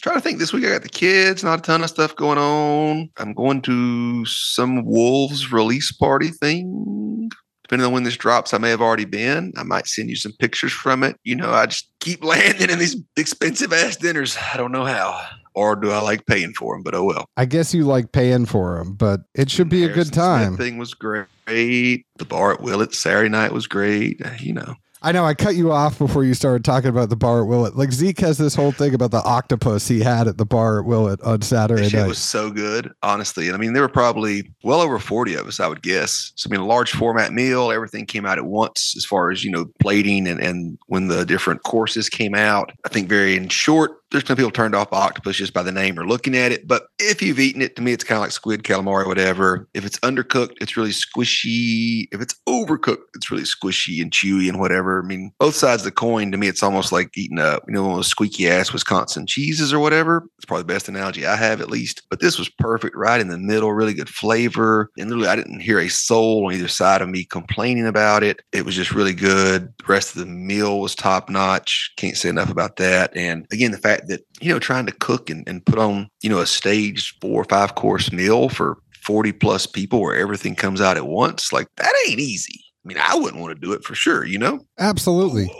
Trying 0.00 0.14
to 0.14 0.20
think 0.20 0.38
this 0.38 0.52
week 0.52 0.64
I 0.64 0.68
got 0.68 0.82
the 0.82 0.88
kids, 0.88 1.42
not 1.42 1.58
a 1.58 1.62
ton 1.62 1.82
of 1.82 1.90
stuff 1.90 2.14
going 2.14 2.38
on. 2.38 3.10
I'm 3.16 3.34
going 3.34 3.62
to 3.62 4.24
some 4.26 4.84
Wolves 4.84 5.50
release 5.50 5.90
party 5.90 6.28
thing. 6.28 7.30
Depending 7.64 7.86
on 7.86 7.92
when 7.92 8.04
this 8.04 8.16
drops, 8.16 8.54
I 8.54 8.58
may 8.58 8.70
have 8.70 8.82
already 8.82 9.06
been. 9.06 9.52
I 9.56 9.64
might 9.64 9.88
send 9.88 10.10
you 10.10 10.16
some 10.16 10.34
pictures 10.38 10.72
from 10.72 11.02
it. 11.02 11.16
You 11.24 11.34
know, 11.34 11.50
I 11.50 11.66
just 11.66 11.90
keep 11.98 12.22
landing 12.24 12.70
in 12.70 12.78
these 12.78 12.96
expensive 13.16 13.72
ass 13.72 13.96
dinners. 13.96 14.36
I 14.52 14.56
don't 14.56 14.70
know 14.70 14.84
how. 14.84 15.20
Or 15.54 15.76
do 15.76 15.90
I 15.90 16.00
like 16.00 16.26
paying 16.26 16.52
for 16.52 16.74
them? 16.74 16.82
But 16.82 16.94
oh 16.94 17.04
well. 17.04 17.26
I 17.36 17.44
guess 17.44 17.72
you 17.72 17.84
like 17.84 18.12
paying 18.12 18.46
for 18.46 18.78
them, 18.78 18.94
but 18.94 19.20
it 19.34 19.50
should 19.50 19.68
be 19.68 19.84
a 19.84 19.88
good 19.88 20.12
time. 20.12 20.54
Smith 20.54 20.66
thing 20.66 20.78
was 20.78 20.94
great. 20.94 21.26
The 21.46 22.24
bar 22.26 22.52
at 22.52 22.60
Willett 22.60 22.94
Saturday 22.94 23.28
night 23.28 23.52
was 23.52 23.66
great. 23.66 24.20
Eh, 24.24 24.36
you 24.40 24.52
know, 24.52 24.74
I 25.04 25.12
know 25.12 25.26
I 25.26 25.34
cut 25.34 25.54
you 25.54 25.70
off 25.70 25.98
before 25.98 26.24
you 26.24 26.32
started 26.32 26.64
talking 26.64 26.88
about 26.88 27.10
the 27.10 27.16
bar 27.16 27.42
at 27.42 27.46
Willett. 27.46 27.76
Like 27.76 27.92
Zeke 27.92 28.20
has 28.20 28.38
this 28.38 28.54
whole 28.54 28.72
thing 28.72 28.94
about 28.94 29.10
the 29.10 29.22
octopus 29.22 29.86
he 29.86 30.00
had 30.00 30.26
at 30.26 30.38
the 30.38 30.46
bar 30.46 30.78
at 30.78 30.86
Willett 30.86 31.20
on 31.20 31.42
Saturday 31.42 31.94
night. 31.94 32.08
was 32.08 32.18
so 32.18 32.50
good, 32.50 32.90
honestly. 33.02 33.48
And 33.48 33.54
I 33.54 33.58
mean, 33.58 33.74
there 33.74 33.82
were 33.82 33.88
probably 33.90 34.50
well 34.62 34.80
over 34.80 34.98
40 34.98 35.34
of 35.34 35.46
us, 35.46 35.60
I 35.60 35.68
would 35.68 35.82
guess. 35.82 36.32
So, 36.36 36.48
I 36.48 36.52
mean, 36.52 36.62
a 36.62 36.66
large 36.66 36.92
format 36.92 37.34
meal, 37.34 37.70
everything 37.70 38.06
came 38.06 38.24
out 38.24 38.38
at 38.38 38.46
once 38.46 38.94
as 38.96 39.04
far 39.04 39.30
as, 39.30 39.44
you 39.44 39.50
know, 39.50 39.66
plating 39.78 40.26
and, 40.26 40.40
and 40.40 40.78
when 40.86 41.08
the 41.08 41.26
different 41.26 41.64
courses 41.64 42.08
came 42.08 42.34
out. 42.34 42.72
I 42.86 42.88
think 42.88 43.06
very 43.06 43.36
in 43.36 43.50
short, 43.50 43.98
there's 44.14 44.26
some 44.26 44.36
people 44.36 44.52
turned 44.52 44.76
off 44.76 44.92
octopus 44.92 45.36
just 45.36 45.52
by 45.52 45.62
the 45.62 45.72
name 45.72 45.98
or 45.98 46.06
looking 46.06 46.36
at 46.36 46.52
it. 46.52 46.68
But 46.68 46.86
if 47.00 47.20
you've 47.20 47.40
eaten 47.40 47.60
it, 47.60 47.74
to 47.74 47.82
me, 47.82 47.92
it's 47.92 48.04
kind 48.04 48.16
of 48.16 48.22
like 48.22 48.30
squid, 48.30 48.62
calamari, 48.62 49.08
whatever. 49.08 49.68
If 49.74 49.84
it's 49.84 49.98
undercooked, 50.00 50.56
it's 50.60 50.76
really 50.76 50.92
squishy. 50.92 52.06
If 52.12 52.20
it's 52.20 52.36
overcooked, 52.48 53.02
it's 53.16 53.32
really 53.32 53.42
squishy 53.42 54.00
and 54.00 54.12
chewy 54.12 54.48
and 54.48 54.60
whatever. 54.60 55.02
I 55.02 55.04
mean, 55.04 55.32
both 55.40 55.56
sides 55.56 55.82
of 55.82 55.86
the 55.86 55.90
coin, 55.90 56.30
to 56.30 56.38
me, 56.38 56.46
it's 56.46 56.62
almost 56.62 56.92
like 56.92 57.10
eating 57.16 57.40
a, 57.40 57.58
you 57.66 57.74
know, 57.74 57.82
one 57.82 57.90
of 57.90 57.96
those 57.98 58.06
squeaky 58.06 58.48
ass 58.48 58.72
Wisconsin 58.72 59.26
cheeses 59.26 59.72
or 59.72 59.80
whatever. 59.80 60.28
It's 60.36 60.44
probably 60.44 60.62
the 60.62 60.72
best 60.72 60.88
analogy 60.88 61.26
I 61.26 61.34
have, 61.34 61.60
at 61.60 61.70
least. 61.70 62.02
But 62.08 62.20
this 62.20 62.38
was 62.38 62.48
perfect, 62.48 62.96
right 62.96 63.20
in 63.20 63.28
the 63.28 63.38
middle, 63.38 63.72
really 63.72 63.94
good 63.94 64.08
flavor. 64.08 64.90
And 64.96 65.10
literally, 65.10 65.28
I 65.28 65.34
didn't 65.34 65.58
hear 65.58 65.80
a 65.80 65.88
soul 65.88 66.46
on 66.46 66.52
either 66.52 66.68
side 66.68 67.02
of 67.02 67.08
me 67.08 67.24
complaining 67.24 67.88
about 67.88 68.22
it. 68.22 68.42
It 68.52 68.64
was 68.64 68.76
just 68.76 68.92
really 68.92 69.14
good. 69.14 69.74
The 69.78 69.84
rest 69.88 70.14
of 70.14 70.20
the 70.20 70.26
meal 70.26 70.78
was 70.78 70.94
top 70.94 71.28
notch. 71.28 71.92
Can't 71.96 72.16
say 72.16 72.28
enough 72.28 72.50
about 72.50 72.76
that. 72.76 73.10
And 73.16 73.46
again, 73.52 73.72
the 73.72 73.78
fact 73.78 74.03
that, 74.08 74.24
you 74.40 74.52
know, 74.52 74.58
trying 74.58 74.86
to 74.86 74.92
cook 74.92 75.30
and, 75.30 75.46
and 75.48 75.64
put 75.64 75.78
on, 75.78 76.08
you 76.22 76.30
know, 76.30 76.40
a 76.40 76.46
staged 76.46 77.16
four 77.20 77.40
or 77.40 77.44
five 77.44 77.74
course 77.74 78.12
meal 78.12 78.48
for 78.48 78.78
40 79.04 79.32
plus 79.32 79.66
people 79.66 80.00
where 80.00 80.16
everything 80.16 80.54
comes 80.54 80.80
out 80.80 80.96
at 80.96 81.06
once, 81.06 81.52
like 81.52 81.68
that 81.76 81.94
ain't 82.08 82.20
easy. 82.20 82.60
I 82.84 82.88
mean, 82.88 82.98
I 83.00 83.16
wouldn't 83.16 83.40
want 83.40 83.54
to 83.54 83.60
do 83.60 83.72
it 83.72 83.84
for 83.84 83.94
sure, 83.94 84.24
you 84.24 84.38
know? 84.38 84.60
Absolutely. 84.78 85.50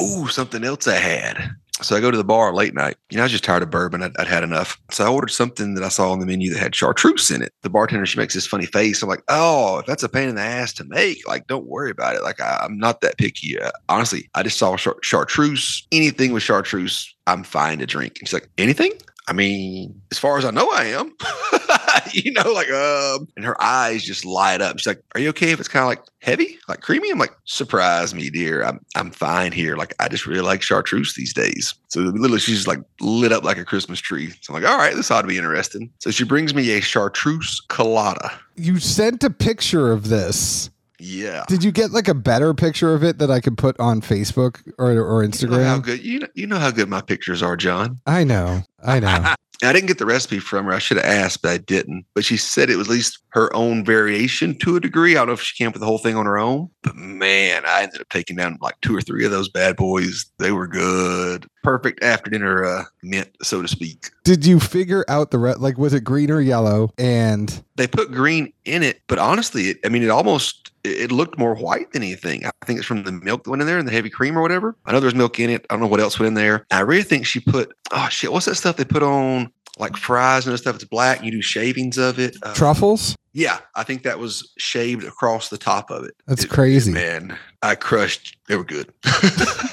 Ooh, 0.00 0.26
something 0.28 0.64
else 0.64 0.88
I 0.88 0.96
had. 0.96 1.50
So 1.82 1.96
I 1.96 2.00
go 2.00 2.10
to 2.10 2.16
the 2.16 2.24
bar 2.24 2.54
late 2.54 2.74
night. 2.74 2.96
You 3.10 3.16
know, 3.16 3.22
I 3.22 3.26
was 3.26 3.32
just 3.32 3.44
tired 3.44 3.62
of 3.62 3.70
bourbon. 3.70 4.02
I'd, 4.02 4.16
I'd 4.18 4.26
had 4.26 4.44
enough. 4.44 4.78
So 4.90 5.04
I 5.04 5.08
ordered 5.08 5.30
something 5.30 5.74
that 5.74 5.84
I 5.84 5.88
saw 5.88 6.10
on 6.12 6.20
the 6.20 6.26
menu 6.26 6.52
that 6.52 6.58
had 6.58 6.74
chartreuse 6.74 7.30
in 7.30 7.42
it. 7.42 7.52
The 7.62 7.70
bartender, 7.70 8.06
she 8.06 8.18
makes 8.18 8.34
this 8.34 8.46
funny 8.46 8.66
face. 8.66 9.02
I'm 9.02 9.08
like, 9.08 9.24
oh, 9.28 9.78
if 9.78 9.86
that's 9.86 10.02
a 10.02 10.08
pain 10.08 10.28
in 10.28 10.36
the 10.36 10.42
ass 10.42 10.72
to 10.74 10.84
make, 10.84 11.26
like, 11.26 11.46
don't 11.46 11.66
worry 11.66 11.90
about 11.90 12.16
it. 12.16 12.22
Like, 12.22 12.40
I, 12.40 12.60
I'm 12.62 12.78
not 12.78 13.00
that 13.00 13.18
picky. 13.18 13.58
Uh, 13.60 13.70
honestly, 13.88 14.28
I 14.34 14.42
just 14.42 14.58
saw 14.58 14.76
char- 14.76 14.96
chartreuse. 15.02 15.86
Anything 15.92 16.32
with 16.32 16.42
chartreuse, 16.42 17.14
I'm 17.26 17.44
fine 17.44 17.78
to 17.78 17.86
drink. 17.86 18.18
And 18.18 18.28
she's 18.28 18.34
like, 18.34 18.50
anything? 18.58 18.92
I 19.28 19.32
mean, 19.32 20.00
as 20.10 20.18
far 20.18 20.38
as 20.38 20.44
I 20.44 20.50
know, 20.50 20.70
I 20.72 20.84
am. 20.84 21.14
you 22.12 22.32
know, 22.32 22.52
like, 22.52 22.70
um, 22.70 23.28
and 23.36 23.44
her 23.44 23.60
eyes 23.62 24.04
just 24.04 24.24
light 24.24 24.60
up. 24.60 24.78
She's 24.78 24.86
like, 24.86 25.02
"Are 25.14 25.20
you 25.20 25.30
okay 25.30 25.52
if 25.52 25.60
it's 25.60 25.68
kind 25.68 25.82
of 25.82 25.88
like 25.88 26.02
heavy, 26.20 26.58
like 26.68 26.80
creamy?" 26.80 27.10
I'm 27.10 27.18
like, 27.18 27.34
"Surprise 27.44 28.14
me, 28.14 28.30
dear. 28.30 28.64
I'm 28.64 28.84
I'm 28.94 29.10
fine 29.10 29.52
here. 29.52 29.76
Like, 29.76 29.94
I 30.00 30.08
just 30.08 30.26
really 30.26 30.40
like 30.40 30.62
chartreuse 30.62 31.14
these 31.14 31.32
days." 31.32 31.74
So 31.88 32.00
literally, 32.00 32.40
she's 32.40 32.56
just 32.56 32.68
like 32.68 32.80
lit 33.00 33.32
up 33.32 33.44
like 33.44 33.58
a 33.58 33.64
Christmas 33.64 34.00
tree. 34.00 34.32
So 34.40 34.54
I'm 34.54 34.62
like, 34.62 34.70
"All 34.70 34.78
right, 34.78 34.94
this 34.94 35.10
ought 35.10 35.22
to 35.22 35.28
be 35.28 35.38
interesting." 35.38 35.90
So 35.98 36.10
she 36.10 36.24
brings 36.24 36.54
me 36.54 36.70
a 36.72 36.80
chartreuse 36.80 37.60
colada. 37.68 38.32
You 38.56 38.78
sent 38.78 39.24
a 39.24 39.30
picture 39.30 39.92
of 39.92 40.08
this. 40.08 40.70
Yeah. 41.02 41.44
Did 41.48 41.64
you 41.64 41.72
get 41.72 41.90
like 41.90 42.06
a 42.06 42.14
better 42.14 42.54
picture 42.54 42.94
of 42.94 43.02
it 43.02 43.18
that 43.18 43.30
I 43.30 43.40
could 43.40 43.58
put 43.58 43.78
on 43.80 44.00
Facebook 44.00 44.60
or, 44.78 44.92
or 44.92 45.24
You 45.24 45.48
know 45.48 45.64
how 45.64 45.78
good 45.78 46.04
you 46.04 46.20
know, 46.20 46.28
you 46.34 46.46
know 46.46 46.58
how 46.58 46.70
good 46.70 46.88
my 46.88 47.00
pictures 47.00 47.42
are, 47.42 47.56
John. 47.56 47.98
I 48.06 48.22
know. 48.22 48.62
I 48.84 49.00
know. 49.00 49.34
I 49.62 49.72
didn't 49.72 49.88
get 49.88 49.98
the 49.98 50.06
recipe 50.06 50.38
from 50.38 50.66
her. 50.66 50.72
I 50.72 50.78
should 50.78 50.96
have 50.96 51.06
asked, 51.06 51.42
but 51.42 51.52
I 51.52 51.58
didn't. 51.58 52.04
But 52.14 52.24
she 52.24 52.36
said 52.36 52.68
it 52.68 52.76
was 52.76 52.88
at 52.88 52.92
least 52.92 53.18
her 53.30 53.54
own 53.54 53.84
variation 53.84 54.58
to 54.58 54.76
a 54.76 54.80
degree. 54.80 55.12
I 55.12 55.20
don't 55.20 55.28
know 55.28 55.32
if 55.34 55.40
she 55.40 55.56
came 55.56 55.68
up 55.68 55.74
with 55.74 55.80
the 55.80 55.86
whole 55.86 55.98
thing 55.98 56.16
on 56.16 56.26
her 56.26 56.38
own. 56.38 56.68
But 56.82 56.96
man, 56.96 57.62
I 57.66 57.82
ended 57.82 58.00
up 58.00 58.08
taking 58.08 58.36
down 58.36 58.58
like 58.60 58.80
two 58.82 58.96
or 58.96 59.00
three 59.00 59.24
of 59.24 59.30
those 59.30 59.48
bad 59.48 59.76
boys. 59.76 60.26
They 60.38 60.52
were 60.52 60.66
good. 60.66 61.46
Perfect 61.62 62.02
after 62.02 62.30
dinner 62.30 62.64
uh, 62.64 62.84
mint, 63.02 63.30
so 63.42 63.62
to 63.62 63.68
speak. 63.68 64.10
Did 64.24 64.44
you 64.44 64.58
figure 64.58 65.04
out 65.08 65.30
the 65.30 65.38
re- 65.38 65.54
like 65.54 65.78
was 65.78 65.94
it 65.94 66.00
green 66.00 66.30
or 66.30 66.40
yellow? 66.40 66.90
And 66.98 67.62
They 67.76 67.86
put 67.86 68.10
green 68.10 68.52
in 68.64 68.82
it, 68.82 69.00
but 69.06 69.18
honestly, 69.18 69.68
it, 69.68 69.78
I 69.84 69.88
mean, 69.88 70.02
it 70.02 70.10
almost 70.10 70.71
it 70.84 71.12
looked 71.12 71.38
more 71.38 71.54
white 71.54 71.92
than 71.92 72.02
anything. 72.02 72.44
I 72.44 72.50
think 72.66 72.78
it's 72.78 72.86
from 72.86 73.04
the 73.04 73.12
milk 73.12 73.44
that 73.44 73.50
went 73.50 73.62
in 73.62 73.66
there 73.68 73.78
and 73.78 73.86
the 73.86 73.92
heavy 73.92 74.10
cream 74.10 74.36
or 74.36 74.42
whatever. 74.42 74.76
I 74.84 74.92
know 74.92 75.00
there's 75.00 75.14
milk 75.14 75.38
in 75.38 75.48
it. 75.50 75.64
I 75.70 75.74
don't 75.74 75.80
know 75.80 75.86
what 75.86 76.00
else 76.00 76.18
went 76.18 76.28
in 76.28 76.34
there. 76.34 76.66
I 76.70 76.80
really 76.80 77.02
think 77.04 77.26
she 77.26 77.40
put 77.40 77.72
oh 77.92 78.08
shit, 78.10 78.32
what's 78.32 78.46
that 78.46 78.56
stuff 78.56 78.76
they 78.76 78.84
put 78.84 79.02
on 79.02 79.52
like 79.78 79.96
fries 79.96 80.46
and 80.46 80.58
stuff? 80.58 80.74
It's 80.76 80.84
black. 80.84 81.18
And 81.18 81.26
you 81.26 81.32
do 81.32 81.42
shavings 81.42 81.98
of 81.98 82.18
it. 82.18 82.36
Uh, 82.42 82.52
truffles? 82.54 83.16
Yeah, 83.32 83.60
I 83.74 83.82
think 83.84 84.02
that 84.02 84.18
was 84.18 84.52
shaved 84.58 85.04
across 85.04 85.48
the 85.48 85.56
top 85.56 85.90
of 85.90 86.04
it. 86.04 86.14
That's 86.26 86.44
It- 86.44 86.50
crazy. 86.50 86.92
man. 86.92 87.38
I 87.62 87.76
crushed. 87.76 88.36
They 88.48 88.56
were 88.56 88.64
good. 88.64 88.92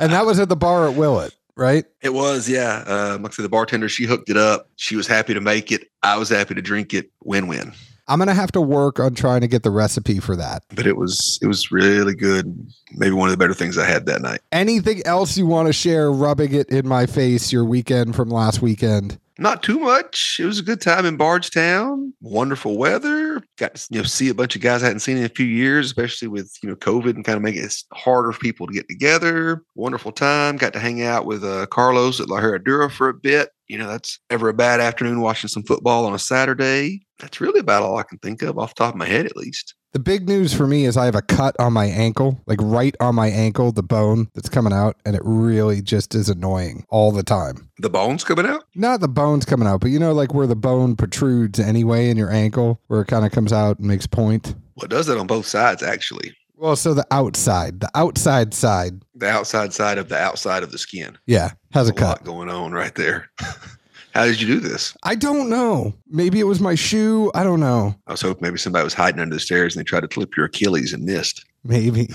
And 0.00 0.12
that 0.12 0.24
was 0.26 0.38
at 0.38 0.48
the 0.48 0.54
bar 0.54 0.88
at 0.88 0.94
Willett, 0.94 1.34
right? 1.56 1.84
it 2.02 2.10
was, 2.10 2.48
yeah. 2.48 2.84
Um, 2.86 3.22
like 3.22 3.32
I 3.32 3.34
said, 3.36 3.44
the 3.44 3.48
bartender, 3.48 3.88
she 3.88 4.04
hooked 4.04 4.30
it 4.30 4.36
up. 4.36 4.68
She 4.76 4.94
was 4.94 5.08
happy 5.08 5.34
to 5.34 5.40
make 5.40 5.72
it. 5.72 5.88
I 6.04 6.16
was 6.18 6.28
happy 6.28 6.54
to 6.54 6.62
drink 6.62 6.94
it. 6.94 7.10
Win 7.24 7.48
win. 7.48 7.72
I'm 8.08 8.18
gonna 8.18 8.34
have 8.34 8.52
to 8.52 8.60
work 8.60 8.98
on 8.98 9.14
trying 9.14 9.40
to 9.42 9.48
get 9.48 9.62
the 9.62 9.70
recipe 9.70 10.18
for 10.18 10.36
that. 10.36 10.64
But 10.74 10.86
it 10.86 10.96
was 10.96 11.38
it 11.42 11.46
was 11.46 11.70
really 11.70 12.14
good. 12.14 12.72
Maybe 12.92 13.12
one 13.12 13.28
of 13.28 13.32
the 13.32 13.38
better 13.38 13.54
things 13.54 13.78
I 13.78 13.86
had 13.86 14.06
that 14.06 14.22
night. 14.22 14.40
Anything 14.52 15.02
else 15.06 15.36
you 15.36 15.46
want 15.46 15.66
to 15.68 15.72
share 15.72 16.10
rubbing 16.10 16.54
it 16.54 16.68
in 16.68 16.88
my 16.88 17.06
face 17.06 17.52
your 17.52 17.64
weekend 17.64 18.16
from 18.16 18.30
last 18.30 18.62
weekend? 18.62 19.18
not 19.38 19.62
too 19.62 19.78
much. 19.78 20.38
It 20.40 20.44
was 20.44 20.58
a 20.58 20.64
good 20.64 20.80
time 20.80 21.06
in 21.06 21.16
Bardstown. 21.16 22.12
Wonderful 22.20 22.76
weather. 22.76 23.42
Got 23.56 23.76
to 23.76 23.86
you 23.90 24.00
know 24.00 24.04
see 24.04 24.28
a 24.28 24.34
bunch 24.34 24.56
of 24.56 24.62
guys 24.62 24.82
I 24.82 24.86
hadn't 24.86 25.00
seen 25.00 25.16
in 25.16 25.24
a 25.24 25.28
few 25.28 25.46
years, 25.46 25.86
especially 25.86 26.28
with 26.28 26.52
you 26.62 26.68
know 26.68 26.76
COVID 26.76 27.14
and 27.14 27.24
kind 27.24 27.36
of 27.36 27.42
making 27.42 27.62
it 27.62 27.74
harder 27.92 28.32
for 28.32 28.40
people 28.40 28.66
to 28.66 28.72
get 28.72 28.88
together. 28.88 29.62
Wonderful 29.76 30.12
time. 30.12 30.56
Got 30.56 30.72
to 30.72 30.80
hang 30.80 31.02
out 31.02 31.24
with 31.24 31.44
uh, 31.44 31.66
Carlos 31.66 32.20
at 32.20 32.28
La 32.28 32.40
Herradura 32.40 32.90
for 32.90 33.08
a 33.08 33.14
bit. 33.14 33.50
You 33.68 33.78
know, 33.78 33.88
that's 33.88 34.18
ever 34.28 34.48
a 34.48 34.54
bad 34.54 34.80
afternoon 34.80 35.20
watching 35.20 35.48
some 35.48 35.62
football 35.62 36.04
on 36.04 36.14
a 36.14 36.18
Saturday. 36.18 37.06
That's 37.18 37.40
really 37.40 37.60
about 37.60 37.82
all 37.82 37.96
I 37.98 38.02
can 38.04 38.18
think 38.18 38.42
of 38.42 38.58
off 38.58 38.74
the 38.74 38.84
top 38.84 38.94
of 38.94 38.98
my 38.98 39.06
head, 39.06 39.26
at 39.26 39.36
least. 39.36 39.74
The 39.92 39.98
big 39.98 40.28
news 40.28 40.52
for 40.52 40.66
me 40.66 40.84
is 40.84 40.96
I 40.96 41.06
have 41.06 41.14
a 41.14 41.22
cut 41.22 41.56
on 41.58 41.72
my 41.72 41.86
ankle, 41.86 42.38
like 42.46 42.58
right 42.60 42.94
on 43.00 43.14
my 43.14 43.28
ankle, 43.28 43.72
the 43.72 43.82
bone 43.82 44.28
that's 44.34 44.48
coming 44.50 44.72
out, 44.72 44.96
and 45.06 45.16
it 45.16 45.22
really 45.24 45.80
just 45.80 46.14
is 46.14 46.28
annoying 46.28 46.84
all 46.90 47.10
the 47.10 47.22
time. 47.22 47.70
The 47.78 47.88
bones 47.88 48.22
coming 48.22 48.44
out? 48.44 48.64
Not 48.74 49.00
the 49.00 49.08
bones 49.08 49.46
coming 49.46 49.66
out, 49.66 49.80
but 49.80 49.90
you 49.90 49.98
know, 49.98 50.12
like 50.12 50.34
where 50.34 50.46
the 50.46 50.54
bone 50.54 50.94
protrudes 50.94 51.58
anyway 51.58 52.10
in 52.10 52.18
your 52.18 52.30
ankle, 52.30 52.80
where 52.88 53.00
it 53.00 53.06
kind 53.06 53.24
of 53.24 53.32
comes 53.32 53.52
out 53.52 53.78
and 53.78 53.88
makes 53.88 54.06
point. 54.06 54.54
Well, 54.76 54.84
it 54.84 54.90
does 54.90 55.06
that 55.06 55.16
on 55.16 55.26
both 55.26 55.46
sides, 55.46 55.82
actually. 55.82 56.36
Well, 56.54 56.76
so 56.76 56.92
the 56.92 57.06
outside, 57.10 57.80
the 57.80 57.90
outside 57.94 58.52
side. 58.52 59.00
The 59.14 59.28
outside 59.28 59.72
side 59.72 59.96
of 59.96 60.08
the 60.08 60.18
outside 60.18 60.62
of 60.62 60.70
the 60.70 60.78
skin. 60.78 61.16
Yeah, 61.26 61.52
has 61.72 61.88
a, 61.88 61.92
a 61.92 61.94
cut. 61.94 62.08
lot 62.08 62.24
going 62.24 62.50
on 62.50 62.72
right 62.72 62.94
there. 62.94 63.30
How 64.18 64.24
did 64.24 64.40
you 64.40 64.48
do 64.48 64.58
this? 64.58 64.96
I 65.04 65.14
don't 65.14 65.48
know. 65.48 65.94
Maybe 66.08 66.40
it 66.40 66.44
was 66.48 66.58
my 66.58 66.74
shoe. 66.74 67.30
I 67.36 67.44
don't 67.44 67.60
know. 67.60 67.94
I 68.08 68.10
was 68.10 68.20
hoping 68.20 68.42
maybe 68.42 68.58
somebody 68.58 68.82
was 68.82 68.92
hiding 68.92 69.20
under 69.20 69.36
the 69.36 69.38
stairs 69.38 69.76
and 69.76 69.80
they 69.80 69.88
tried 69.88 70.00
to 70.00 70.08
clip 70.08 70.36
your 70.36 70.46
Achilles 70.46 70.92
and 70.92 71.04
missed. 71.04 71.44
Maybe. 71.62 72.08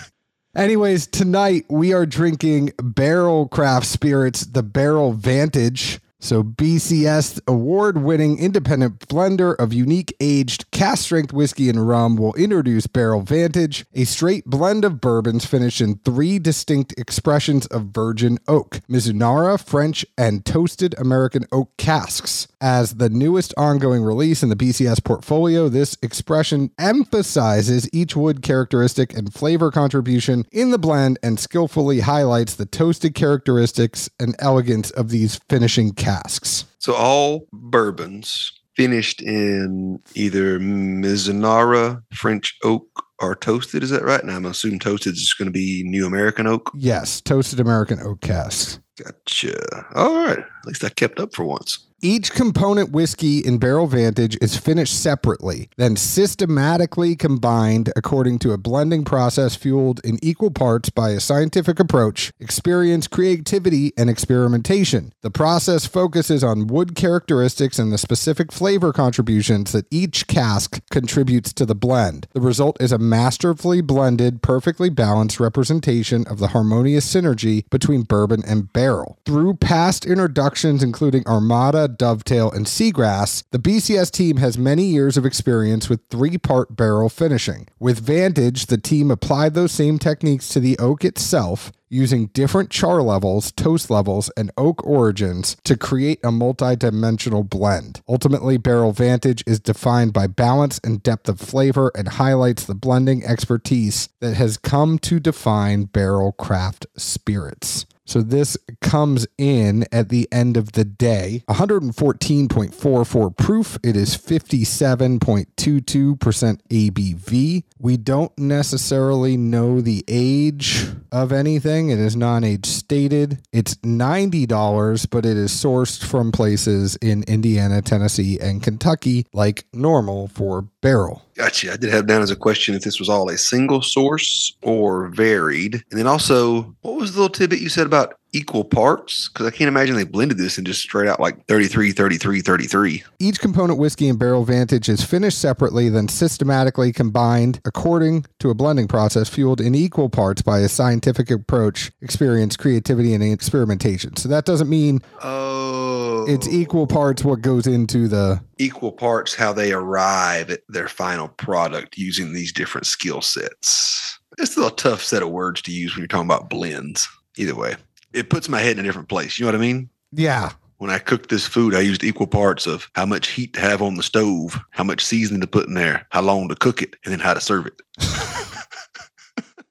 Anyways, 0.53 1.07
tonight 1.07 1.63
we 1.69 1.93
are 1.93 2.05
drinking 2.05 2.73
Barrel 2.77 3.47
Craft 3.47 3.85
Spirits, 3.85 4.41
the 4.41 4.63
Barrel 4.63 5.13
Vantage. 5.13 6.01
So, 6.23 6.41
BCS 6.41 7.41
award 7.49 7.97
winning 7.97 8.39
independent 8.39 8.99
blender 9.09 9.57
of 9.59 9.73
unique 9.73 10.15
aged 10.21 10.71
cask 10.71 11.03
strength 11.03 11.33
whiskey 11.33 11.67
and 11.67 11.85
rum 11.85 12.15
will 12.15 12.33
introduce 12.35 12.87
Barrel 12.87 13.23
Vantage, 13.23 13.85
a 13.93 14.05
straight 14.05 14.45
blend 14.45 14.85
of 14.85 15.01
bourbons 15.01 15.45
finished 15.45 15.81
in 15.81 15.97
three 15.97 16.39
distinct 16.39 16.93
expressions 16.97 17.65
of 17.65 17.87
virgin 17.87 18.37
oak 18.47 18.79
Mizunara, 18.89 19.61
French, 19.61 20.05
and 20.17 20.45
toasted 20.45 20.95
American 20.97 21.45
oak 21.51 21.75
casks. 21.75 22.47
As 22.63 22.95
the 22.95 23.09
newest 23.09 23.53
ongoing 23.57 24.03
release 24.03 24.41
in 24.41 24.47
the 24.47 24.55
BCS 24.55 25.03
portfolio, 25.03 25.67
this 25.67 25.97
expression 26.01 26.71
emphasizes 26.79 27.89
each 27.91 28.15
wood 28.15 28.41
characteristic 28.41 29.13
and 29.13 29.33
flavor 29.33 29.69
contribution 29.69 30.45
in 30.49 30.71
the 30.71 30.77
blend 30.77 31.19
and 31.21 31.37
skillfully 31.37 31.99
highlights 31.99 32.55
the 32.55 32.65
toasted 32.65 33.15
characteristics 33.15 34.09
and 34.17 34.33
elegance 34.39 34.91
of 34.91 35.09
these 35.09 35.41
finishing 35.49 35.91
casks. 35.91 36.63
So 36.79 36.95
all 36.95 37.47
bourbons 37.51 38.53
finished 38.77 39.21
in 39.21 39.99
either 40.15 40.57
Mizunara, 40.57 42.01
French 42.13 42.57
oak, 42.63 42.87
or 43.19 43.35
toasted. 43.35 43.83
Is 43.83 43.89
that 43.89 44.03
right? 44.03 44.23
Now, 44.23 44.37
I'm 44.37 44.45
assuming 44.45 44.79
toasted 44.79 45.15
is 45.15 45.35
going 45.37 45.47
to 45.47 45.51
be 45.51 45.83
New 45.85 46.07
American 46.07 46.47
oak. 46.47 46.71
Yes, 46.73 47.19
toasted 47.19 47.59
American 47.59 47.99
oak 47.99 48.21
casks. 48.21 48.79
Gotcha. 48.97 49.85
All 49.95 50.23
right. 50.23 50.39
At 50.39 50.65
least 50.65 50.83
I 50.83 50.89
kept 50.89 51.19
up 51.19 51.33
for 51.33 51.43
once. 51.43 51.87
Each 52.05 52.33
component 52.33 52.91
whiskey 52.91 53.39
in 53.39 53.59
Barrel 53.59 53.87
Vantage 53.87 54.37
is 54.41 54.57
finished 54.57 55.01
separately, 55.01 55.69
then 55.77 55.95
systematically 55.95 57.15
combined 57.15 57.93
according 57.95 58.39
to 58.39 58.51
a 58.51 58.57
blending 58.57 59.05
process 59.05 59.55
fueled 59.55 60.01
in 60.03 60.19
equal 60.21 60.51
parts 60.51 60.89
by 60.89 61.11
a 61.11 61.21
scientific 61.21 61.79
approach, 61.79 62.33
experience, 62.41 63.07
creativity, 63.07 63.93
and 63.97 64.09
experimentation. 64.09 65.13
The 65.21 65.31
process 65.31 65.85
focuses 65.85 66.43
on 66.43 66.67
wood 66.67 66.93
characteristics 66.93 67.79
and 67.79 67.93
the 67.93 67.97
specific 67.97 68.51
flavor 68.51 68.91
contributions 68.91 69.71
that 69.71 69.87
each 69.89 70.27
cask 70.27 70.81
contributes 70.91 71.53
to 71.53 71.65
the 71.65 71.73
blend. 71.73 72.27
The 72.33 72.41
result 72.41 72.81
is 72.81 72.91
a 72.91 72.97
masterfully 72.97 73.79
blended, 73.79 74.41
perfectly 74.41 74.89
balanced 74.89 75.39
representation 75.39 76.27
of 76.27 76.39
the 76.39 76.49
harmonious 76.49 77.09
synergy 77.09 77.63
between 77.69 78.01
bourbon 78.01 78.43
and 78.45 78.73
barrel. 78.73 79.19
Through 79.23 79.53
past 79.53 80.05
introductions, 80.05 80.83
including 80.83 81.25
Armada, 81.25 81.92
Dovetail, 81.97 82.51
and 82.51 82.65
Seagrass, 82.65 83.43
the 83.51 83.59
BCS 83.59 84.11
team 84.11 84.37
has 84.37 84.57
many 84.57 84.85
years 84.85 85.17
of 85.17 85.25
experience 85.25 85.89
with 85.89 86.01
three 86.09 86.37
part 86.37 86.75
barrel 86.75 87.09
finishing. 87.09 87.67
With 87.79 87.99
Vantage, 87.99 88.67
the 88.67 88.77
team 88.77 89.11
applied 89.11 89.53
those 89.53 89.71
same 89.71 89.99
techniques 89.99 90.49
to 90.49 90.59
the 90.59 90.77
oak 90.79 91.05
itself 91.05 91.71
using 91.93 92.25
different 92.27 92.71
char 92.71 93.03
levels, 93.03 93.51
toast 93.51 93.89
levels, 93.91 94.31
and 94.35 94.51
oak 94.57 94.83
origins 94.85 95.55
to 95.63 95.77
create 95.77 96.19
a 96.23 96.31
multi-dimensional 96.31 97.43
blend. 97.43 98.01
Ultimately, 98.09 98.57
Barrel 98.57 98.93
Vantage 98.93 99.43
is 99.45 99.59
defined 99.59 100.11
by 100.11 100.25
balance 100.25 100.79
and 100.83 101.03
depth 101.03 101.29
of 101.29 101.39
flavor 101.39 101.91
and 101.95 102.07
highlights 102.07 102.65
the 102.65 102.73
blending 102.73 103.23
expertise 103.23 104.09
that 104.21 104.33
has 104.33 104.57
come 104.57 104.97
to 104.99 105.19
define 105.19 105.83
barrel 105.83 106.31
craft 106.31 106.87
spirits. 106.97 107.85
So 108.05 108.21
this 108.21 108.57
comes 108.81 109.25
in 109.37 109.85
at 109.91 110.09
the 110.09 110.27
end 110.31 110.57
of 110.57 110.71
the 110.73 110.83
day. 110.83 111.43
114.44 111.49 113.37
proof. 113.37 113.77
It 113.83 113.95
is 113.95 114.17
57.22% 114.17 116.61
ABV. 116.69 117.63
We 117.79 117.97
don't 117.97 118.37
necessarily 118.37 119.37
know 119.37 119.81
the 119.81 120.03
age 120.07 120.87
of 121.11 121.31
anything. 121.31 121.89
It 121.89 121.99
is 121.99 122.15
non-age 122.15 122.65
stated. 122.65 123.39
It's 123.51 123.75
$90, 123.75 125.09
but 125.09 125.25
it 125.25 125.37
is 125.37 125.51
sourced 125.51 126.03
from 126.03 126.31
places 126.31 126.95
in 126.97 127.23
Indiana, 127.23 127.81
Tennessee, 127.81 128.39
and 128.39 128.63
Kentucky 128.63 129.25
like 129.33 129.65
normal 129.73 130.27
for 130.27 130.63
barrel. 130.81 131.23
Gotcha. 131.35 131.73
I 131.73 131.77
did 131.77 131.91
have 131.91 132.05
down 132.05 132.21
as 132.21 132.31
a 132.31 132.35
question 132.35 132.75
if 132.75 132.83
this 132.83 132.99
was 132.99 133.09
all 133.09 133.29
a 133.29 133.37
single 133.37 133.81
source 133.81 134.55
or 134.61 135.07
varied. 135.09 135.83
And 135.89 135.99
then 135.99 136.07
also, 136.07 136.75
what 136.81 136.95
was 136.95 137.13
the 137.13 137.21
little 137.21 137.33
tidbit 137.33 137.59
you 137.59 137.69
said 137.69 137.87
about 137.87 138.19
equal 138.33 138.63
parts? 138.65 139.29
Because 139.29 139.45
I 139.45 139.51
can't 139.51 139.67
imagine 139.67 139.95
they 139.95 140.03
blended 140.03 140.37
this 140.37 140.57
and 140.57 140.67
just 140.67 140.81
straight 140.81 141.07
out 141.07 141.19
like 141.19 141.45
33, 141.47 141.91
33, 141.91 142.41
33. 142.41 143.03
Each 143.19 143.39
component 143.39 143.79
whiskey 143.79 144.09
and 144.09 144.19
barrel 144.19 144.43
vantage 144.43 144.89
is 144.89 145.03
finished 145.03 145.39
separately, 145.39 145.89
then 145.89 146.07
systematically 146.07 146.91
combined 146.91 147.61
according 147.65 148.25
to 148.39 148.49
a 148.49 148.53
blending 148.53 148.87
process 148.87 149.29
fueled 149.29 149.61
in 149.61 149.75
equal 149.75 150.09
parts 150.09 150.41
by 150.41 150.59
a 150.59 150.67
scientific 150.69 151.31
approach, 151.31 151.91
experience, 152.01 152.57
creativity, 152.57 153.13
and 153.13 153.23
experimentation. 153.23 154.15
So 154.17 154.27
that 154.29 154.45
doesn't 154.45 154.69
mean 154.69 155.01
Oh. 155.23 156.25
it's 156.27 156.47
equal 156.47 156.87
parts 156.87 157.23
what 157.23 157.41
goes 157.41 157.67
into 157.67 158.07
the 158.07 158.41
equal 158.57 158.91
parts 158.91 159.33
how 159.35 159.51
they 159.53 159.71
arrive 159.73 160.49
at 160.49 160.61
their 160.69 160.87
final 160.87 161.27
product 161.27 161.97
using 161.97 162.33
these 162.33 162.51
different 162.51 162.87
skill 162.87 163.21
sets. 163.21 164.19
It's 164.39 164.51
still 164.51 164.67
a 164.67 164.75
tough 164.75 165.03
set 165.03 165.21
of 165.21 165.29
words 165.29 165.61
to 165.63 165.71
use 165.71 165.93
when 165.93 166.01
you're 166.01 166.07
talking 166.07 166.25
about 166.27 166.49
blends. 166.49 167.07
Either 167.37 167.55
way, 167.55 167.75
it 168.13 168.29
puts 168.29 168.47
my 168.49 168.59
head 168.59 168.73
in 168.73 168.79
a 168.79 168.83
different 168.83 169.09
place. 169.09 169.37
You 169.39 169.45
know 169.45 169.51
what 169.51 169.55
I 169.55 169.61
mean? 169.61 169.89
yeah. 170.11 170.51
When 170.79 170.91
I 170.91 170.99
cooked 170.99 171.29
this 171.29 171.47
food, 171.47 171.73
I 171.75 171.79
used 171.79 172.03
equal 172.03 172.27
parts 172.27 172.67
of 172.67 172.89
how 172.93 173.05
much 173.05 173.29
heat 173.29 173.53
to 173.53 173.61
have 173.61 173.81
on 173.81 173.95
the 173.95 174.03
stove, 174.03 174.59
how 174.71 174.83
much 174.83 175.05
seasoning 175.05 175.39
to 175.39 175.47
put 175.47 175.65
in 175.67 175.75
there, 175.75 176.05
how 176.09 176.21
long 176.21 176.49
to 176.49 176.55
cook 176.55 176.81
it, 176.81 176.97
and 177.05 177.13
then 177.13 177.21
how 177.21 177.33
to 177.33 177.39
serve 177.39 177.67
it. 177.67 177.81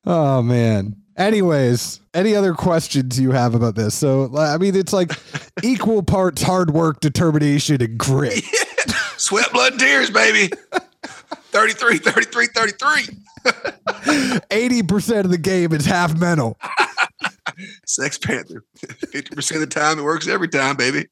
Oh 0.05 0.43
man. 0.43 0.97
Anyways, 1.17 2.01
any 2.15 2.35
other 2.35 2.55
questions 2.55 3.21
you 3.21 3.31
have 3.33 3.55
about 3.55 3.75
this? 3.77 3.95
So 3.95 4.37
I 4.37 4.59
mean, 4.59 4.75
it's 4.75 4.93
like 4.93 5.13
equal 5.63 6.03
parts 6.03 6.43
hard 6.43 6.71
work, 6.71 7.01
determination, 7.01 7.81
and 7.83 7.99
grit. 7.99 8.43
Sweat, 9.17 9.53
blood, 9.53 9.73
and 9.73 9.81
tears, 9.81 10.11
baby. 10.11 10.51
33, 11.53 11.99
33, 11.99 12.47
33. 12.47 13.03
80% 13.45 15.21
of 15.25 15.31
the 15.31 15.39
game 15.39 15.73
is 15.73 15.85
half 15.85 16.19
mental. 16.19 16.59
Sex 17.87 18.19
Panther. 18.19 18.65
50% 18.77 19.55
of 19.55 19.61
the 19.61 19.67
time, 19.67 19.99
it 19.99 20.03
works 20.03 20.29
every 20.29 20.49
time, 20.49 20.77
baby. 20.77 21.07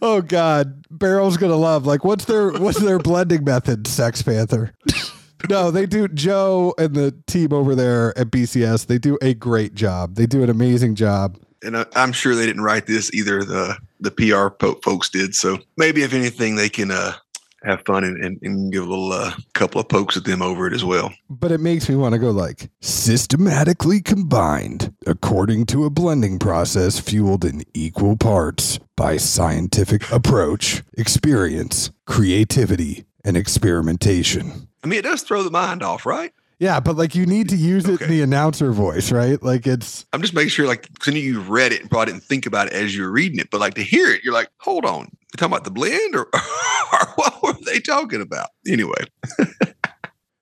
Oh 0.00 0.22
God, 0.26 0.84
Barrel's 0.90 1.36
gonna 1.36 1.56
love. 1.56 1.86
Like, 1.86 2.04
what's 2.04 2.24
their 2.24 2.50
what's 2.52 2.80
their 2.80 2.98
blending 2.98 3.44
method? 3.44 3.86
Sex 3.86 4.22
Panther. 4.22 4.72
no, 5.48 5.70
they 5.70 5.86
do. 5.86 6.08
Joe 6.08 6.74
and 6.78 6.94
the 6.94 7.14
team 7.26 7.52
over 7.52 7.74
there 7.74 8.16
at 8.18 8.30
BCS, 8.30 8.86
they 8.86 8.98
do 8.98 9.18
a 9.20 9.34
great 9.34 9.74
job. 9.74 10.14
They 10.14 10.26
do 10.26 10.42
an 10.42 10.50
amazing 10.50 10.94
job. 10.94 11.38
And 11.64 11.76
I, 11.76 11.86
I'm 11.94 12.12
sure 12.12 12.34
they 12.34 12.46
didn't 12.46 12.62
write 12.62 12.86
this 12.86 13.12
either. 13.12 13.44
The 13.44 13.76
the 14.00 14.10
PR 14.10 14.48
po- 14.48 14.80
folks 14.82 15.08
did. 15.08 15.34
So 15.34 15.58
maybe 15.76 16.02
if 16.02 16.12
anything, 16.12 16.56
they 16.56 16.68
can 16.68 16.90
uh, 16.90 17.14
have 17.64 17.84
fun 17.84 18.04
and, 18.04 18.22
and, 18.24 18.38
and 18.42 18.72
give 18.72 18.86
a 18.86 18.88
little 18.88 19.12
uh, 19.12 19.32
couple 19.54 19.80
of 19.80 19.88
pokes 19.88 20.16
at 20.16 20.24
them 20.24 20.42
over 20.42 20.66
it 20.66 20.72
as 20.72 20.84
well. 20.84 21.12
But 21.30 21.52
it 21.52 21.60
makes 21.60 21.88
me 21.88 21.96
want 21.96 22.14
to 22.14 22.18
go 22.18 22.30
like 22.30 22.70
systematically 22.80 24.00
combined 24.00 24.94
according 25.06 25.66
to 25.66 25.84
a 25.84 25.90
blending 25.90 26.38
process 26.38 26.98
fueled 26.98 27.44
in 27.44 27.62
equal 27.74 28.16
parts 28.16 28.78
by 28.96 29.16
scientific 29.16 30.10
approach, 30.10 30.82
experience, 30.96 31.90
creativity, 32.06 33.04
and 33.24 33.36
experimentation. 33.36 34.68
I 34.84 34.88
mean, 34.88 34.98
it 34.98 35.02
does 35.02 35.22
throw 35.22 35.42
the 35.42 35.50
mind 35.50 35.82
off, 35.82 36.04
right? 36.04 36.32
Yeah, 36.62 36.78
but 36.78 36.94
like 36.96 37.16
you 37.16 37.26
need 37.26 37.48
to 37.48 37.56
use 37.56 37.86
it 37.88 37.94
Okay. 37.94 38.04
in 38.04 38.10
the 38.12 38.22
announcer 38.22 38.70
voice, 38.70 39.10
right? 39.10 39.42
Like 39.42 39.66
it's 39.66 40.06
I'm 40.12 40.20
just 40.22 40.32
making 40.32 40.50
sure, 40.50 40.64
like, 40.68 40.82
because 40.92 41.08
I 41.08 41.14
knew 41.14 41.20
you 41.20 41.40
read 41.40 41.72
it 41.72 41.80
and 41.80 41.90
probably 41.90 42.12
didn't 42.12 42.22
think 42.22 42.46
about 42.46 42.68
it 42.68 42.72
as 42.72 42.94
you 42.94 43.02
were 43.02 43.10
reading 43.10 43.40
it, 43.40 43.50
but 43.50 43.58
like 43.58 43.74
to 43.74 43.82
hear 43.82 44.06
it, 44.08 44.22
you're 44.22 44.32
like, 44.32 44.48
hold 44.60 44.84
on, 44.84 45.06
you 45.10 45.36
talking 45.36 45.52
about 45.52 45.64
the 45.64 45.72
blend 45.72 46.14
or, 46.14 46.26
or 46.32 47.06
what 47.16 47.42
were 47.42 47.54
they 47.66 47.80
talking 47.80 48.20
about? 48.20 48.50
Anyway, 48.68 48.94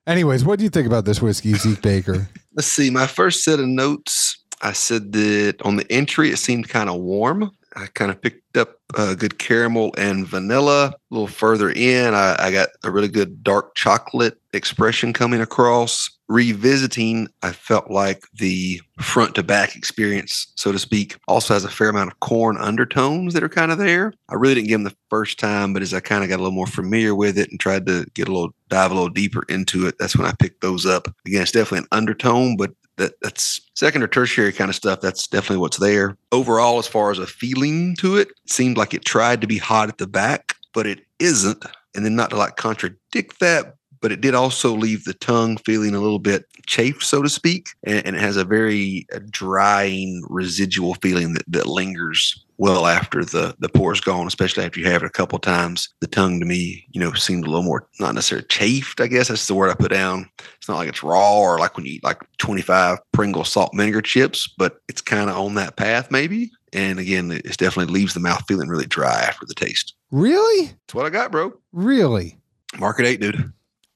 Anyways, 0.07 0.45
what 0.45 0.59
do 0.59 0.65
you 0.65 0.71
think 0.71 0.87
about 0.87 1.07
this 1.07 1.23
whiskey, 1.23 1.55
Zeke 1.55 1.81
Baker? 1.81 2.29
let's 2.55 2.69
see. 2.69 2.91
My 2.91 3.07
first 3.07 3.43
set 3.43 3.59
of 3.61 3.67
notes, 3.67 4.43
I 4.61 4.73
said 4.73 5.13
that 5.13 5.57
on 5.65 5.77
the 5.77 5.91
entry, 5.91 6.31
it 6.31 6.37
seemed 6.39 6.69
kind 6.69 6.91
of 6.91 6.97
warm. 7.01 7.51
I 7.77 7.87
kind 7.87 8.11
of 8.11 8.21
picked 8.21 8.57
up 8.57 8.81
a 8.97 9.15
good 9.15 9.39
caramel 9.39 9.95
and 9.97 10.27
vanilla. 10.27 10.89
A 10.89 10.95
little 11.15 11.29
further 11.29 11.71
in, 11.71 12.15
I, 12.15 12.37
I 12.39 12.51
got 12.51 12.71
a 12.85 12.91
really 12.91 13.09
good 13.09 13.43
dark 13.43 13.75
chocolate 13.75 14.41
expression 14.53 15.13
coming 15.13 15.41
across. 15.41 16.11
Revisiting, 16.29 17.29
I 17.43 17.53
felt 17.53 17.91
like 17.91 18.25
the 18.35 18.81
front 19.01 19.35
to 19.35 19.43
back 19.43 19.77
experience, 19.77 20.53
so 20.57 20.71
to 20.71 20.79
speak, 20.79 21.17
also 21.27 21.55
has 21.55 21.65
a 21.65 21.71
fair 21.71 21.89
amount 21.89 22.11
of 22.13 22.21
corn 22.21 22.57
undertones 22.57 23.35
that 23.35 23.43
are 23.43 23.49
kind 23.49 23.73
of 23.73 23.79
there. 23.79 24.13
I 24.29 24.35
really 24.35 24.55
didn't 24.55 24.69
get 24.69 24.75
them 24.75 24.85
the 24.85 24.97
first 25.09 25.39
time, 25.39 25.73
but 25.73 25.83
as 25.83 25.93
I 25.93 26.01
kind 26.01 26.23
of 26.23 26.29
got 26.31 26.37
a 26.37 26.43
little 26.43 26.53
more 26.53 26.67
familiar 26.67 27.15
with 27.15 27.37
it 27.39 27.51
and 27.51 27.59
tried 27.59 27.87
to 27.87 28.07
get 28.15 28.29
a 28.29 28.33
little 28.33 28.55
dive 28.69 28.93
a 28.93 28.95
little 28.95 29.09
deeper 29.09 29.45
into 29.49 29.87
it, 29.87 29.97
that's 29.99 30.17
when 30.17 30.27
I 30.27 30.33
picked 30.39 30.61
those 30.61 30.87
up. 30.87 31.09
Again, 31.27 31.43
it's 31.43 31.53
definitely 31.53 31.81
an 31.81 31.89
undertone, 31.93 32.57
but 32.57 32.71
that 33.01 33.15
that's 33.23 33.61
second 33.75 34.03
or 34.03 34.07
tertiary 34.07 34.53
kind 34.53 34.69
of 34.69 34.77
stuff. 34.77 35.01
That's 35.01 35.27
definitely 35.27 35.59
what's 35.59 35.79
there. 35.79 36.17
Overall, 36.31 36.79
as 36.79 36.87
far 36.87 37.11
as 37.11 37.19
a 37.19 37.27
feeling 37.27 37.97
to 37.97 38.17
it, 38.17 38.29
it 38.29 38.53
seemed 38.53 38.77
like 38.77 38.95
it 38.95 39.05
tried 39.05 39.41
to 39.41 39.47
be 39.47 39.59
hot 39.59 39.89
at 39.89 39.99
the 39.99 40.07
back, 40.07 40.57
but 40.73 40.87
it 40.87 41.01
isn't. 41.19 41.65
And 41.95 42.05
then 42.05 42.15
not 42.15 42.31
to 42.31 42.37
like 42.37 42.57
contradict 42.57 43.41
that, 43.41 43.75
but 44.01 44.13
it 44.13 44.21
did 44.21 44.35
also 44.35 44.75
leave 44.75 45.05
the 45.05 45.15
tongue 45.15 45.57
feeling 45.59 45.95
a 45.95 46.01
little 46.01 46.19
bit 46.19 46.47
chafed, 46.67 47.03
so 47.03 47.23
to 47.23 47.29
speak. 47.29 47.69
And, 47.85 48.07
and 48.07 48.17
it 48.17 48.23
has 48.23 48.37
a 48.37 48.45
very 48.45 49.07
drying 49.29 50.23
residual 50.29 50.95
feeling 50.95 51.35
that, 51.35 51.45
that 51.49 51.67
lingers 51.67 52.45
well 52.61 52.87
after 52.87 53.25
the 53.25 53.57
the 53.59 53.71
pour's 53.71 54.01
gone, 54.01 54.27
especially 54.27 54.65
after 54.65 54.81
you 54.81 54.87
have 54.87 55.03
it 55.03 55.07
a 55.07 55.11
couple 55.11 55.39
times. 55.39 55.89
The 56.01 56.07
tongue 56.07 56.39
to 56.41 56.47
me, 56.47 56.87
you 56.93 57.01
know, 57.01 57.13
seemed 57.15 57.47
a 57.47 57.49
little 57.49 57.65
more 57.65 57.89
not 57.99 58.15
necessarily 58.15 58.47
chafed, 58.49 59.01
I 59.01 59.07
guess 59.07 59.29
that's 59.29 59.47
the 59.47 59.55
word 59.55 59.71
I 59.71 59.75
put 59.75 59.91
down. 59.91 60.29
It's 60.57 60.69
not 60.69 60.77
like 60.77 60.89
it's 60.89 61.03
raw 61.03 61.39
or 61.39 61.59
like 61.59 61.77
when 61.77 61.87
you 61.87 61.95
eat 61.95 62.05
like 62.05 62.19
25 62.39 62.99
Pringle 63.13 63.45
salt 63.45 63.71
vinegar 63.75 64.03
chips, 64.03 64.47
but 64.47 64.81
it's 64.89 65.01
kind 65.01 65.31
of 65.31 65.37
on 65.37 65.55
that 65.55 65.77
path 65.77 66.11
maybe. 66.11 66.51
And 66.73 66.99
again, 67.01 67.33
it 67.33 67.57
definitely 67.57 67.93
leaves 67.93 68.15
the 68.15 68.21
mouth 68.21 68.45
feeling 68.47 68.69
really 68.69 68.87
dry 68.87 69.23
after 69.23 69.47
the 69.47 69.55
taste. 69.55 69.95
Really? 70.11 70.67
That's 70.67 70.95
what 70.95 71.07
I 71.07 71.11
got, 71.11 71.33
bro. 71.33 71.53
Really? 71.73 72.39
Market 72.79 73.07
eight, 73.07 73.21
dude. 73.21 73.53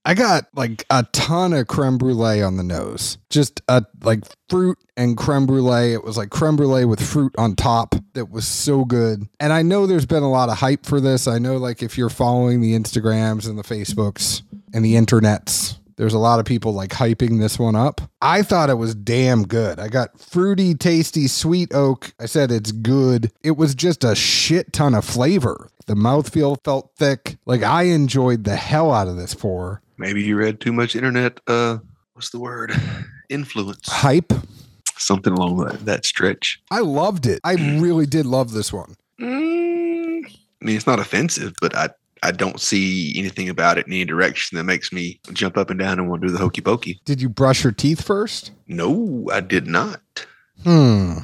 I 0.07 0.13
got 0.15 0.47
like 0.55 0.85
a 0.91 1.05
ton 1.13 1.55
of 1.55 1.67
creme 1.67 1.97
brulee 1.97 2.43
on 2.43 2.59
the 2.59 2.63
nose. 2.63 3.17
Just 3.31 3.63
a 3.69 3.85
like 4.03 4.25
fruit 4.51 4.79
and 4.99 5.17
creme 5.17 5.47
brulee. 5.47 5.95
It 5.95 6.05
was 6.05 6.19
like 6.19 6.29
creme 6.29 6.57
brulee 6.57 6.85
with 6.85 7.01
fruit 7.01 7.35
on 7.39 7.57
top. 7.57 7.95
That 8.13 8.31
was 8.31 8.47
so 8.47 8.85
good. 8.85 9.27
And 9.41 9.53
I 9.53 9.63
know 9.63 9.87
there's 9.87 10.07
been 10.07 10.23
a 10.23 10.31
lot 10.31 10.51
of 10.51 10.59
hype 10.59 10.85
for 10.85 11.01
this. 11.01 11.27
I 11.27 11.39
know 11.39 11.57
like 11.57 11.83
if 11.83 11.97
you're 11.97 12.11
following 12.11 12.61
the 12.61 12.75
Instagrams 12.75 13.49
and 13.49 13.59
the 13.59 13.63
Facebooks 13.63 14.43
and 14.75 14.85
the 14.85 14.95
internets, 14.95 15.79
there's 15.97 16.15
a 16.15 16.19
lot 16.19 16.41
of 16.41 16.45
people 16.45 16.73
like 16.73 16.91
hyping 16.91 17.39
this 17.39 17.59
one 17.59 17.77
up. 17.77 18.03
I 18.21 18.43
thought 18.43 18.69
it 18.69 18.75
was 18.75 18.95
damn 18.95 19.45
good. 19.45 19.79
I 19.79 19.89
got 19.89 20.21
fruity, 20.21 20.75
tasty, 20.75 21.29
sweet 21.29 21.73
oak. 21.73 22.13
I 22.21 22.27
said 22.27 22.51
it's 22.51 22.73
good. 22.73 23.31
It 23.43 23.57
was 23.57 23.75
just 23.75 24.05
a 24.05 24.15
shit 24.15 24.73
ton 24.73 24.95
of 24.95 25.05
flavor. 25.05 25.71
The 25.87 25.95
mouthfeel 25.95 26.63
felt 26.65 26.91
thick. 26.97 27.37
Like 27.47 27.63
I 27.63 27.85
enjoyed 27.85 28.45
the 28.45 28.57
hell 28.57 28.91
out 28.91 29.09
of 29.09 29.17
this 29.17 29.35
pour. 29.35 29.83
Maybe 29.97 30.23
you 30.23 30.37
read 30.37 30.61
too 30.61 30.73
much 30.73 30.97
internet. 30.97 31.41
Uh, 31.47 31.79
what's 32.15 32.31
the 32.31 32.41
word? 32.41 32.73
Influence. 33.29 33.89
hype. 33.89 34.33
Something 34.97 35.33
along 35.33 35.59
that, 35.65 35.85
that 35.87 36.07
stretch. 36.07 36.61
I 36.71 36.81
loved 36.81 37.27
it. 37.27 37.41
I 37.45 37.55
really 37.81 38.07
did 38.07 38.27
love 38.27 38.53
this 38.53 38.73
one. 38.73 38.95
Mm, 39.21 40.25
I 40.25 40.65
mean, 40.65 40.77
it's 40.77 40.87
not 40.87 41.01
offensive, 41.01 41.53
but 41.61 41.75
I 41.77 41.89
I 42.23 42.31
don't 42.31 42.59
see 42.59 43.13
anything 43.19 43.51
about 43.51 43.77
it 43.77 43.87
in 43.87 43.93
any 43.93 44.05
direction 44.07 44.57
that 44.57 44.65
makes 44.65 44.93
me 44.93 45.21
jump 45.35 45.59
up 45.59 45.69
and 45.69 45.79
down 45.79 45.99
and 45.99 46.09
want 46.09 46.23
to 46.23 46.29
do 46.29 46.33
the 46.33 46.39
hokey 46.39 46.63
pokey. 46.63 47.01
Did 47.05 47.21
you 47.21 47.29
brush 47.29 47.65
your 47.65 47.73
teeth 47.73 48.03
first? 48.03 48.53
No, 48.67 49.29
I 49.31 49.41
did 49.41 49.67
not. 49.67 50.01
Hmm. 50.63 51.19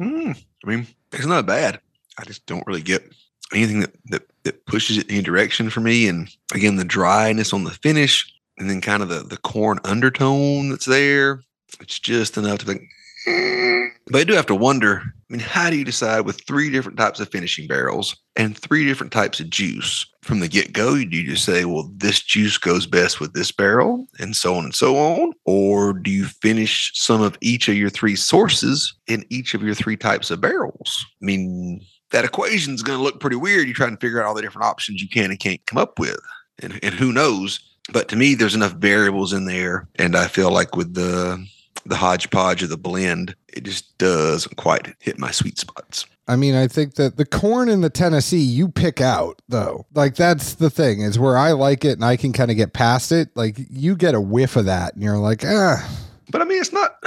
Mm, 0.00 0.36
I 0.64 0.68
mean, 0.68 0.86
it's 1.12 1.26
not 1.26 1.46
bad. 1.46 1.80
I 2.18 2.24
just 2.24 2.46
don't 2.46 2.66
really 2.66 2.82
get 2.82 3.04
anything 3.54 3.80
that, 3.80 3.94
that 4.06 4.22
that 4.44 4.66
pushes 4.66 4.98
it 4.98 5.08
in 5.08 5.16
any 5.16 5.22
direction 5.22 5.70
for 5.70 5.80
me. 5.80 6.08
And 6.08 6.28
again, 6.54 6.76
the 6.76 6.84
dryness 6.84 7.52
on 7.52 7.64
the 7.64 7.70
finish, 7.70 8.32
and 8.58 8.68
then 8.70 8.80
kind 8.80 9.02
of 9.02 9.08
the 9.08 9.20
the 9.20 9.38
corn 9.38 9.80
undertone 9.84 10.70
that's 10.70 10.86
there. 10.86 11.42
It's 11.80 11.98
just 11.98 12.36
enough 12.36 12.58
to 12.58 12.66
think. 12.66 12.82
"Mm." 13.26 13.90
But 14.06 14.20
I 14.22 14.24
do 14.24 14.32
have 14.32 14.46
to 14.46 14.54
wonder. 14.54 15.02
I 15.04 15.32
mean, 15.32 15.40
how 15.40 15.70
do 15.70 15.76
you 15.76 15.84
decide 15.84 16.22
with 16.22 16.44
three 16.44 16.70
different 16.70 16.98
types 16.98 17.20
of 17.20 17.28
finishing 17.28 17.68
barrels 17.68 18.16
and 18.34 18.58
three 18.58 18.84
different 18.84 19.12
types 19.12 19.38
of 19.38 19.48
juice 19.48 20.04
from 20.22 20.40
the 20.40 20.48
get 20.48 20.72
go? 20.72 20.96
Do 20.96 21.16
you 21.16 21.30
just 21.30 21.44
say, 21.44 21.64
well, 21.64 21.88
this 21.94 22.20
juice 22.20 22.58
goes 22.58 22.86
best 22.86 23.20
with 23.20 23.32
this 23.32 23.52
barrel, 23.52 24.06
and 24.18 24.34
so 24.34 24.56
on 24.56 24.64
and 24.64 24.74
so 24.74 24.96
on? 24.96 25.32
Or 25.44 25.92
do 25.92 26.10
you 26.10 26.24
finish 26.24 26.90
some 26.94 27.22
of 27.22 27.38
each 27.40 27.68
of 27.68 27.76
your 27.76 27.90
three 27.90 28.16
sources 28.16 28.92
in 29.06 29.24
each 29.30 29.54
of 29.54 29.62
your 29.62 29.74
three 29.76 29.96
types 29.96 30.32
of 30.32 30.40
barrels? 30.40 31.06
I 31.22 31.24
mean, 31.24 31.80
that 32.10 32.24
equation 32.24 32.74
is 32.74 32.82
going 32.82 32.98
to 32.98 33.02
look 33.02 33.20
pretty 33.20 33.36
weird. 33.36 33.68
You 33.68 33.74
try 33.74 33.88
and 33.88 34.00
figure 34.00 34.20
out 34.20 34.26
all 34.26 34.34
the 34.34 34.42
different 34.42 34.66
options 34.66 35.02
you 35.02 35.08
can 35.08 35.30
and 35.30 35.38
can't 35.38 35.64
come 35.66 35.78
up 35.78 35.98
with, 35.98 36.18
and, 36.60 36.78
and 36.82 36.94
who 36.94 37.12
knows? 37.12 37.60
But 37.92 38.08
to 38.08 38.16
me, 38.16 38.34
there's 38.34 38.54
enough 38.54 38.74
variables 38.74 39.32
in 39.32 39.46
there, 39.46 39.88
and 39.96 40.16
I 40.16 40.28
feel 40.28 40.50
like 40.50 40.76
with 40.76 40.94
the 40.94 41.44
the 41.86 41.96
hodgepodge 41.96 42.62
of 42.62 42.68
the 42.68 42.76
blend, 42.76 43.34
it 43.48 43.64
just 43.64 43.96
doesn't 43.96 44.56
quite 44.56 44.94
hit 44.98 45.18
my 45.18 45.30
sweet 45.30 45.58
spots. 45.58 46.06
I 46.28 46.36
mean, 46.36 46.54
I 46.54 46.68
think 46.68 46.94
that 46.94 47.16
the 47.16 47.24
corn 47.24 47.68
in 47.68 47.80
the 47.80 47.90
Tennessee 47.90 48.38
you 48.38 48.68
pick 48.68 49.00
out 49.00 49.42
though. 49.48 49.86
Like 49.94 50.14
that's 50.14 50.54
the 50.54 50.70
thing 50.70 51.00
is 51.00 51.18
where 51.18 51.36
I 51.36 51.52
like 51.52 51.84
it 51.84 51.94
and 51.94 52.04
I 52.04 52.16
can 52.16 52.32
kind 52.32 52.50
of 52.50 52.56
get 52.56 52.72
past 52.72 53.10
it. 53.10 53.30
Like 53.34 53.56
you 53.68 53.96
get 53.96 54.14
a 54.14 54.20
whiff 54.20 54.54
of 54.54 54.66
that 54.66 54.94
and 54.94 55.02
you're 55.02 55.18
like, 55.18 55.44
ah, 55.44 55.90
But 56.30 56.40
I 56.40 56.44
mean, 56.44 56.60
it's 56.60 56.72
not 56.72 57.02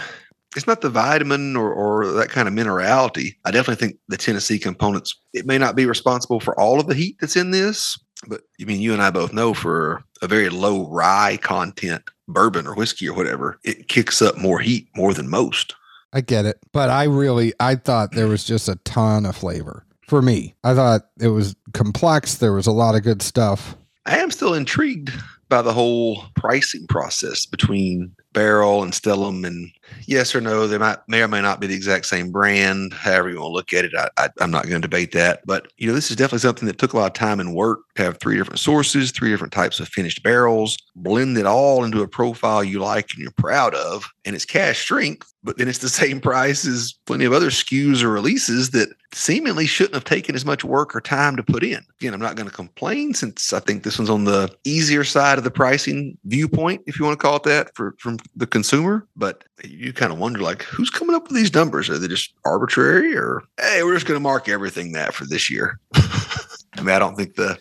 it's 0.55 0.67
not 0.67 0.81
the 0.81 0.89
vitamin 0.89 1.55
or, 1.55 1.73
or 1.73 2.11
that 2.13 2.29
kind 2.29 2.47
of 2.47 2.53
minerality. 2.53 3.35
I 3.45 3.51
definitely 3.51 3.85
think 3.85 3.99
the 4.07 4.17
Tennessee 4.17 4.59
components, 4.59 5.15
it 5.33 5.45
may 5.45 5.57
not 5.57 5.75
be 5.75 5.85
responsible 5.85 6.39
for 6.39 6.57
all 6.59 6.79
of 6.79 6.87
the 6.87 6.95
heat 6.95 7.17
that's 7.19 7.35
in 7.35 7.51
this, 7.51 7.97
but 8.27 8.41
I 8.61 8.65
mean, 8.65 8.81
you 8.81 8.93
and 8.93 9.01
I 9.01 9.09
both 9.09 9.33
know 9.33 9.53
for 9.53 10.03
a 10.21 10.27
very 10.27 10.49
low 10.49 10.87
rye 10.87 11.37
content 11.41 12.03
bourbon 12.27 12.67
or 12.67 12.75
whiskey 12.75 13.09
or 13.09 13.13
whatever, 13.15 13.59
it 13.63 13.87
kicks 13.87 14.21
up 14.21 14.37
more 14.37 14.59
heat 14.59 14.87
more 14.95 15.13
than 15.13 15.29
most. 15.29 15.75
I 16.13 16.21
get 16.21 16.45
it. 16.45 16.59
But 16.71 16.89
I 16.89 17.05
really 17.05 17.53
I 17.59 17.75
thought 17.75 18.13
there 18.13 18.27
was 18.27 18.43
just 18.43 18.69
a 18.69 18.75
ton 18.85 19.25
of 19.25 19.35
flavor 19.35 19.85
for 20.07 20.21
me. 20.21 20.55
I 20.63 20.73
thought 20.75 21.07
it 21.19 21.29
was 21.29 21.55
complex. 21.73 22.35
There 22.35 22.53
was 22.53 22.67
a 22.67 22.71
lot 22.71 22.95
of 22.95 23.03
good 23.03 23.21
stuff. 23.21 23.75
I 24.05 24.19
am 24.19 24.31
still 24.31 24.53
intrigued 24.53 25.11
by 25.49 25.61
the 25.61 25.73
whole 25.73 26.23
pricing 26.35 26.85
process 26.87 27.45
between 27.45 28.15
Barrel 28.33 28.83
and 28.83 28.93
Stellum. 28.93 29.45
And 29.45 29.71
yes 30.05 30.35
or 30.35 30.41
no, 30.41 30.67
they 30.67 30.77
might 30.77 30.97
may 31.07 31.21
or 31.21 31.27
may 31.27 31.41
not 31.41 31.59
be 31.59 31.67
the 31.67 31.75
exact 31.75 32.05
same 32.05 32.31
brand. 32.31 32.93
However 32.93 33.29
you 33.29 33.39
want 33.39 33.49
to 33.49 33.53
look 33.53 33.73
at 33.73 33.85
it, 33.85 33.93
I, 33.95 34.09
I, 34.17 34.29
I'm 34.39 34.51
not 34.51 34.63
going 34.67 34.81
to 34.81 34.87
debate 34.87 35.11
that. 35.13 35.41
But 35.45 35.67
you 35.77 35.87
know, 35.87 35.93
this 35.93 36.09
is 36.09 36.17
definitely 36.17 36.39
something 36.39 36.67
that 36.67 36.77
took 36.77 36.93
a 36.93 36.97
lot 36.97 37.07
of 37.07 37.13
time 37.13 37.39
and 37.39 37.55
work 37.55 37.79
to 37.95 38.03
have 38.03 38.19
three 38.19 38.37
different 38.37 38.59
sources, 38.59 39.11
three 39.11 39.29
different 39.29 39.53
types 39.53 39.79
of 39.79 39.87
finished 39.87 40.23
barrels, 40.23 40.77
blend 40.95 41.37
it 41.37 41.45
all 41.45 41.83
into 41.83 42.01
a 42.01 42.07
profile 42.07 42.63
you 42.63 42.79
like 42.79 43.11
and 43.13 43.21
you're 43.21 43.31
proud 43.31 43.75
of, 43.75 44.09
and 44.25 44.35
it's 44.35 44.45
cask 44.45 44.81
strength. 44.81 45.31
But 45.43 45.57
then 45.57 45.67
it's 45.67 45.79
the 45.79 45.89
same 46.03 46.19
price 46.19 46.65
as 46.65 46.93
plenty 47.05 47.25
of 47.25 47.33
other 47.33 47.49
SKUs 47.49 48.03
or 48.03 48.09
releases 48.09 48.71
that 48.71 48.89
seemingly 49.13 49.65
shouldn't 49.65 49.93
have 49.93 50.05
taken 50.05 50.35
as 50.35 50.45
much 50.45 50.63
work 50.63 50.95
or 50.95 51.01
time 51.01 51.35
to 51.35 51.43
put 51.43 51.63
in. 51.63 51.83
Again, 51.99 52.13
I'm 52.13 52.19
not 52.19 52.35
going 52.35 52.49
to 52.49 52.55
complain 52.55 53.13
since 53.13 53.53
I 53.53 53.59
think 53.59 53.83
this 53.83 53.99
one's 53.99 54.09
on 54.09 54.23
the 54.23 54.53
easier 54.63 55.03
side 55.03 55.37
of 55.37 55.43
the 55.43 55.51
pricing 55.51 56.17
viewpoint, 56.25 56.81
if 56.87 56.97
you 56.97 57.05
want 57.05 57.19
to 57.19 57.21
call 57.21 57.35
it 57.37 57.43
that, 57.43 57.75
for 57.75 57.95
from 57.99 58.17
the 58.35 58.47
consumer. 58.47 59.07
But 59.15 59.43
you 59.63 59.93
kind 59.93 60.11
of 60.11 60.19
wonder, 60.19 60.39
like, 60.39 60.63
who's 60.63 60.89
coming 60.89 61.15
up 61.15 61.27
with 61.27 61.35
these 61.35 61.53
numbers? 61.53 61.89
Are 61.89 61.97
they 61.97 62.07
just 62.07 62.33
arbitrary, 62.45 63.15
or 63.15 63.43
hey, 63.59 63.83
we're 63.83 63.93
just 63.93 64.05
going 64.05 64.19
to 64.19 64.23
mark 64.23 64.49
everything 64.49 64.91
that 64.93 65.13
for 65.13 65.25
this 65.25 65.49
year? 65.49 65.79
I 65.95 66.81
mean, 66.81 66.89
I 66.89 66.99
don't 66.99 67.15
think 67.15 67.35
the 67.35 67.57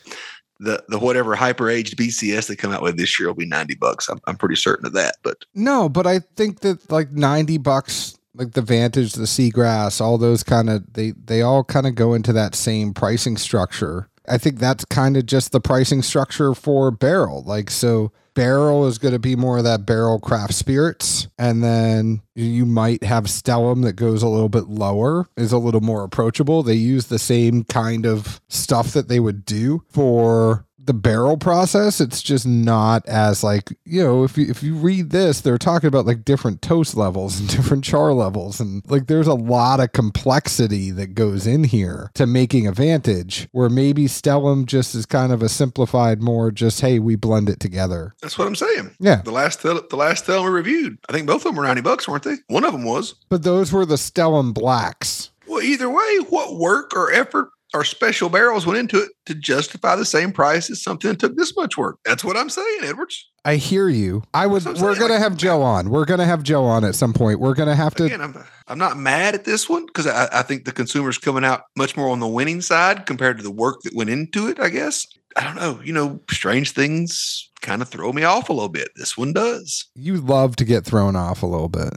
the 0.59 0.83
the 0.87 0.99
whatever 0.99 1.35
hyper 1.35 1.69
aged 1.69 1.97
BCS 1.97 2.47
they 2.47 2.55
come 2.55 2.71
out 2.71 2.81
with 2.81 2.97
this 2.97 3.19
year 3.19 3.27
will 3.27 3.35
be 3.35 3.45
90 3.45 3.75
bucks. 3.75 4.09
I'm, 4.09 4.19
I'm 4.27 4.37
pretty 4.37 4.55
certain 4.55 4.85
of 4.85 4.93
that. 4.93 5.15
But 5.23 5.45
No, 5.53 5.89
but 5.89 6.07
I 6.07 6.19
think 6.19 6.61
that 6.61 6.91
like 6.91 7.11
90 7.11 7.57
bucks 7.57 8.17
like 8.35 8.53
the 8.53 8.61
Vantage, 8.61 9.13
the 9.13 9.23
Seagrass, 9.23 10.01
all 10.01 10.17
those 10.17 10.43
kind 10.43 10.69
of 10.69 10.93
they 10.93 11.11
they 11.11 11.41
all 11.41 11.63
kind 11.63 11.85
of 11.85 11.95
go 11.95 12.13
into 12.13 12.33
that 12.33 12.55
same 12.55 12.93
pricing 12.93 13.37
structure. 13.37 14.09
I 14.27 14.37
think 14.37 14.59
that's 14.59 14.85
kind 14.85 15.17
of 15.17 15.25
just 15.25 15.51
the 15.51 15.59
pricing 15.59 16.01
structure 16.01 16.53
for 16.53 16.91
barrel. 16.91 17.43
Like 17.43 17.69
so 17.69 18.11
barrel 18.33 18.87
is 18.87 18.97
going 18.97 19.13
to 19.13 19.19
be 19.19 19.35
more 19.35 19.59
of 19.59 19.63
that 19.63 19.85
barrel 19.85 20.19
craft 20.19 20.53
spirits 20.53 21.27
and 21.37 21.63
then 21.63 22.21
you 22.35 22.65
might 22.65 23.03
have 23.03 23.25
stellum 23.25 23.83
that 23.83 23.93
goes 23.93 24.23
a 24.23 24.27
little 24.27 24.49
bit 24.49 24.67
lower 24.67 25.27
is 25.37 25.51
a 25.51 25.57
little 25.57 25.81
more 25.81 26.03
approachable 26.03 26.63
they 26.63 26.73
use 26.73 27.07
the 27.07 27.19
same 27.19 27.63
kind 27.65 28.05
of 28.05 28.41
stuff 28.49 28.93
that 28.93 29.07
they 29.07 29.19
would 29.19 29.45
do 29.45 29.83
for 29.89 30.65
the 30.85 30.93
barrel 30.93 31.37
process, 31.37 32.01
it's 32.01 32.21
just 32.21 32.45
not 32.45 33.07
as 33.07 33.43
like 33.43 33.69
you 33.85 34.03
know 34.03 34.23
if 34.23 34.37
you, 34.37 34.45
if 34.49 34.63
you 34.63 34.75
read 34.75 35.09
this, 35.09 35.41
they're 35.41 35.57
talking 35.57 35.87
about 35.87 36.05
like 36.05 36.25
different 36.25 36.61
toast 36.61 36.95
levels 36.95 37.39
and 37.39 37.49
different 37.49 37.83
char 37.83 38.13
levels, 38.13 38.59
and 38.59 38.83
like 38.89 39.07
there's 39.07 39.27
a 39.27 39.33
lot 39.33 39.79
of 39.79 39.91
complexity 39.91 40.91
that 40.91 41.15
goes 41.15 41.47
in 41.47 41.63
here 41.63 42.11
to 42.13 42.25
making 42.25 42.67
a 42.67 42.71
Vantage. 42.71 43.47
Where 43.51 43.69
maybe 43.69 44.05
Stellum 44.05 44.65
just 44.65 44.95
is 44.95 45.05
kind 45.05 45.31
of 45.31 45.41
a 45.41 45.49
simplified, 45.49 46.21
more 46.21 46.51
just 46.51 46.81
hey, 46.81 46.99
we 46.99 47.15
blend 47.15 47.49
it 47.49 47.59
together. 47.59 48.13
That's 48.21 48.37
what 48.37 48.47
I'm 48.47 48.55
saying. 48.55 48.95
Yeah. 48.99 49.21
The 49.21 49.31
last 49.31 49.61
the 49.61 49.73
last 49.93 50.25
Stellum 50.25 50.45
we 50.45 50.51
reviewed, 50.51 50.97
I 51.09 51.13
think 51.13 51.27
both 51.27 51.37
of 51.37 51.43
them 51.43 51.55
were 51.55 51.63
ninety 51.63 51.81
bucks, 51.81 52.07
weren't 52.07 52.23
they? 52.23 52.35
One 52.47 52.63
of 52.63 52.73
them 52.73 52.83
was. 52.83 53.15
But 53.29 53.43
those 53.43 53.71
were 53.71 53.85
the 53.85 53.95
Stellum 53.95 54.53
blacks. 54.53 55.31
Well, 55.47 55.61
either 55.61 55.89
way, 55.89 56.17
what 56.29 56.57
work 56.57 56.95
or 56.95 57.11
effort 57.11 57.49
or 57.73 57.83
special 57.83 58.29
barrels 58.29 58.65
went 58.65 58.79
into 58.79 59.01
it 59.01 59.09
to 59.25 59.35
justify 59.35 59.95
the 59.95 60.05
same 60.05 60.31
price 60.31 60.69
as 60.69 60.81
something 60.83 61.09
that 61.09 61.19
took 61.19 61.35
this 61.35 61.55
much 61.55 61.77
work? 61.77 61.97
That's 62.05 62.23
what 62.23 62.37
I'm 62.37 62.49
saying, 62.49 62.79
Edwards. 62.83 63.29
I 63.45 63.55
hear 63.57 63.89
you. 63.89 64.23
I 64.33 64.47
would. 64.47 64.61
That's 64.63 64.65
what 64.65 64.77
I'm 64.77 64.83
We're 64.83 64.95
saying, 64.95 65.01
gonna 65.09 65.13
like- 65.15 65.23
have 65.23 65.37
Joe 65.37 65.61
on. 65.61 65.89
We're 65.89 66.05
gonna 66.05 66.25
have 66.25 66.43
Joe 66.43 66.63
on 66.65 66.85
at 66.85 66.95
some 66.95 67.13
point. 67.13 67.39
We're 67.39 67.55
gonna 67.55 67.75
have 67.75 67.93
to. 67.95 68.05
Again, 68.05 68.21
I'm 68.21 68.35
I'm 68.67 68.77
not 68.77 68.97
mad 68.97 69.35
at 69.35 69.43
this 69.45 69.67
one 69.67 69.85
because 69.85 70.07
I, 70.07 70.29
I 70.31 70.41
think 70.43 70.65
the 70.65 70.71
consumer's 70.71 71.17
coming 71.17 71.43
out 71.43 71.63
much 71.77 71.97
more 71.97 72.09
on 72.09 72.19
the 72.19 72.27
winning 72.27 72.61
side 72.61 73.05
compared 73.05 73.37
to 73.37 73.43
the 73.43 73.51
work 73.51 73.81
that 73.83 73.93
went 73.95 74.09
into 74.09 74.47
it. 74.47 74.59
I 74.59 74.69
guess 74.69 75.05
I 75.35 75.43
don't 75.43 75.55
know. 75.55 75.81
You 75.83 75.91
know, 75.93 76.21
strange 76.31 76.71
things 76.71 77.49
kind 77.61 77.81
of 77.81 77.89
throw 77.89 78.13
me 78.13 78.23
off 78.23 78.49
a 78.49 78.53
little 78.53 78.69
bit. 78.69 78.89
This 78.95 79.17
one 79.17 79.33
does. 79.33 79.87
You 79.95 80.17
love 80.17 80.55
to 80.57 80.65
get 80.65 80.85
thrown 80.85 81.15
off 81.15 81.43
a 81.43 81.47
little 81.47 81.69
bit. 81.69 81.93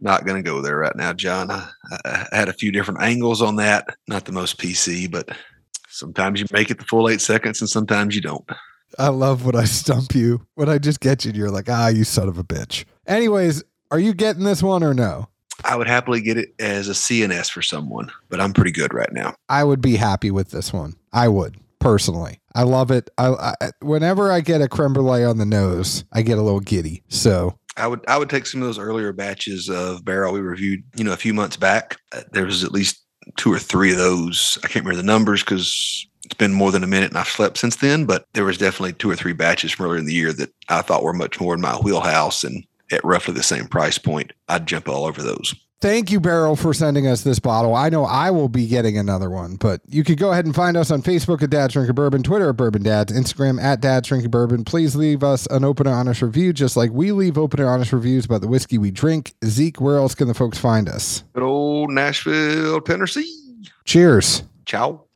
Not 0.00 0.24
going 0.24 0.42
to 0.42 0.48
go 0.48 0.62
there 0.62 0.76
right 0.76 0.94
now, 0.94 1.12
John. 1.12 1.50
I, 1.50 1.68
I 2.04 2.26
had 2.32 2.48
a 2.48 2.52
few 2.52 2.70
different 2.70 3.02
angles 3.02 3.42
on 3.42 3.56
that. 3.56 3.96
Not 4.06 4.24
the 4.24 4.32
most 4.32 4.58
PC, 4.58 5.10
but 5.10 5.28
sometimes 5.88 6.40
you 6.40 6.46
make 6.52 6.70
it 6.70 6.78
the 6.78 6.84
full 6.84 7.08
eight 7.08 7.20
seconds, 7.20 7.60
and 7.60 7.68
sometimes 7.68 8.14
you 8.14 8.20
don't. 8.20 8.48
I 8.98 9.08
love 9.08 9.44
when 9.44 9.56
I 9.56 9.64
stump 9.64 10.14
you. 10.14 10.46
When 10.54 10.68
I 10.68 10.78
just 10.78 11.00
get 11.00 11.24
you, 11.24 11.32
you're 11.32 11.50
like, 11.50 11.68
ah, 11.68 11.88
you 11.88 12.04
son 12.04 12.28
of 12.28 12.38
a 12.38 12.44
bitch. 12.44 12.84
Anyways, 13.06 13.62
are 13.90 13.98
you 13.98 14.14
getting 14.14 14.44
this 14.44 14.62
one 14.62 14.82
or 14.82 14.94
no? 14.94 15.28
I 15.64 15.76
would 15.76 15.88
happily 15.88 16.20
get 16.20 16.38
it 16.38 16.54
as 16.60 16.88
a 16.88 16.92
CNS 16.92 17.50
for 17.50 17.62
someone, 17.62 18.12
but 18.28 18.40
I'm 18.40 18.52
pretty 18.52 18.70
good 18.70 18.94
right 18.94 19.12
now. 19.12 19.34
I 19.48 19.64
would 19.64 19.80
be 19.80 19.96
happy 19.96 20.30
with 20.30 20.50
this 20.50 20.72
one. 20.72 20.94
I 21.12 21.28
would 21.28 21.56
personally. 21.80 22.40
I 22.54 22.62
love 22.62 22.90
it. 22.90 23.10
I, 23.18 23.54
I 23.60 23.70
whenever 23.80 24.30
I 24.30 24.40
get 24.40 24.60
a 24.60 24.68
creme 24.68 24.92
brulee 24.92 25.24
on 25.24 25.38
the 25.38 25.46
nose, 25.46 26.04
I 26.12 26.22
get 26.22 26.38
a 26.38 26.42
little 26.42 26.60
giddy. 26.60 27.02
So 27.08 27.58
I 27.78 27.86
would 27.86 28.04
I 28.08 28.18
would 28.18 28.30
take 28.30 28.46
some 28.46 28.60
of 28.62 28.68
those 28.68 28.78
earlier 28.78 29.12
batches 29.12 29.68
of 29.68 30.04
barrel 30.04 30.32
we 30.32 30.40
reviewed, 30.40 30.82
you 30.96 31.04
know, 31.04 31.12
a 31.12 31.16
few 31.16 31.34
months 31.34 31.56
back. 31.56 31.96
Uh, 32.12 32.22
There 32.32 32.44
was 32.44 32.64
at 32.64 32.72
least 32.72 33.04
two 33.36 33.52
or 33.52 33.58
three 33.58 33.92
of 33.92 33.98
those. 33.98 34.58
I 34.64 34.68
can't 34.68 34.84
remember 34.84 35.00
the 35.00 35.06
numbers 35.06 35.42
because 35.42 36.06
it's 36.24 36.34
been 36.34 36.52
more 36.52 36.72
than 36.72 36.84
a 36.84 36.88
minute 36.88 37.10
and 37.10 37.18
I've 37.18 37.28
slept 37.28 37.58
since 37.58 37.76
then. 37.76 38.04
But 38.04 38.24
there 38.34 38.44
was 38.44 38.58
definitely 38.58 38.94
two 38.94 39.10
or 39.10 39.16
three 39.16 39.32
batches 39.32 39.72
from 39.72 39.86
earlier 39.86 39.98
in 39.98 40.06
the 40.06 40.14
year 40.14 40.32
that 40.32 40.50
I 40.68 40.82
thought 40.82 41.02
were 41.02 41.12
much 41.12 41.40
more 41.40 41.54
in 41.54 41.60
my 41.60 41.76
wheelhouse 41.76 42.44
and 42.44 42.64
at 42.90 43.04
roughly 43.04 43.34
the 43.34 43.42
same 43.42 43.66
price 43.66 43.98
point. 43.98 44.32
I'd 44.48 44.66
jump 44.66 44.88
all 44.88 45.04
over 45.04 45.22
those. 45.22 45.54
Thank 45.80 46.10
you, 46.10 46.18
Barrel, 46.18 46.56
for 46.56 46.74
sending 46.74 47.06
us 47.06 47.22
this 47.22 47.38
bottle. 47.38 47.76
I 47.76 47.88
know 47.88 48.04
I 48.04 48.32
will 48.32 48.48
be 48.48 48.66
getting 48.66 48.98
another 48.98 49.30
one, 49.30 49.54
but 49.54 49.80
you 49.88 50.02
could 50.02 50.18
go 50.18 50.32
ahead 50.32 50.44
and 50.44 50.52
find 50.52 50.76
us 50.76 50.90
on 50.90 51.02
Facebook 51.02 51.40
at 51.40 51.50
Dad's 51.50 51.74
Drinking 51.74 51.94
Bourbon, 51.94 52.24
Twitter 52.24 52.48
at 52.48 52.56
Bourbon 52.56 52.82
Dads, 52.82 53.12
Instagram 53.12 53.62
at 53.62 53.80
Dad's 53.80 54.08
Drinking 54.08 54.32
Bourbon. 54.32 54.64
Please 54.64 54.96
leave 54.96 55.22
us 55.22 55.46
an 55.46 55.62
open 55.62 55.86
and 55.86 55.94
honest 55.94 56.20
review, 56.20 56.52
just 56.52 56.76
like 56.76 56.90
we 56.90 57.12
leave 57.12 57.38
open 57.38 57.60
and 57.60 57.68
honest 57.68 57.92
reviews 57.92 58.24
about 58.24 58.40
the 58.40 58.48
whiskey 58.48 58.76
we 58.76 58.90
drink. 58.90 59.34
Zeke, 59.44 59.80
where 59.80 59.98
else 59.98 60.16
can 60.16 60.26
the 60.26 60.34
folks 60.34 60.58
find 60.58 60.88
us? 60.88 61.22
Good 61.32 61.44
old 61.44 61.92
Nashville, 61.92 62.80
Tennessee. 62.80 63.62
Cheers. 63.84 64.42
Ciao. 64.66 65.07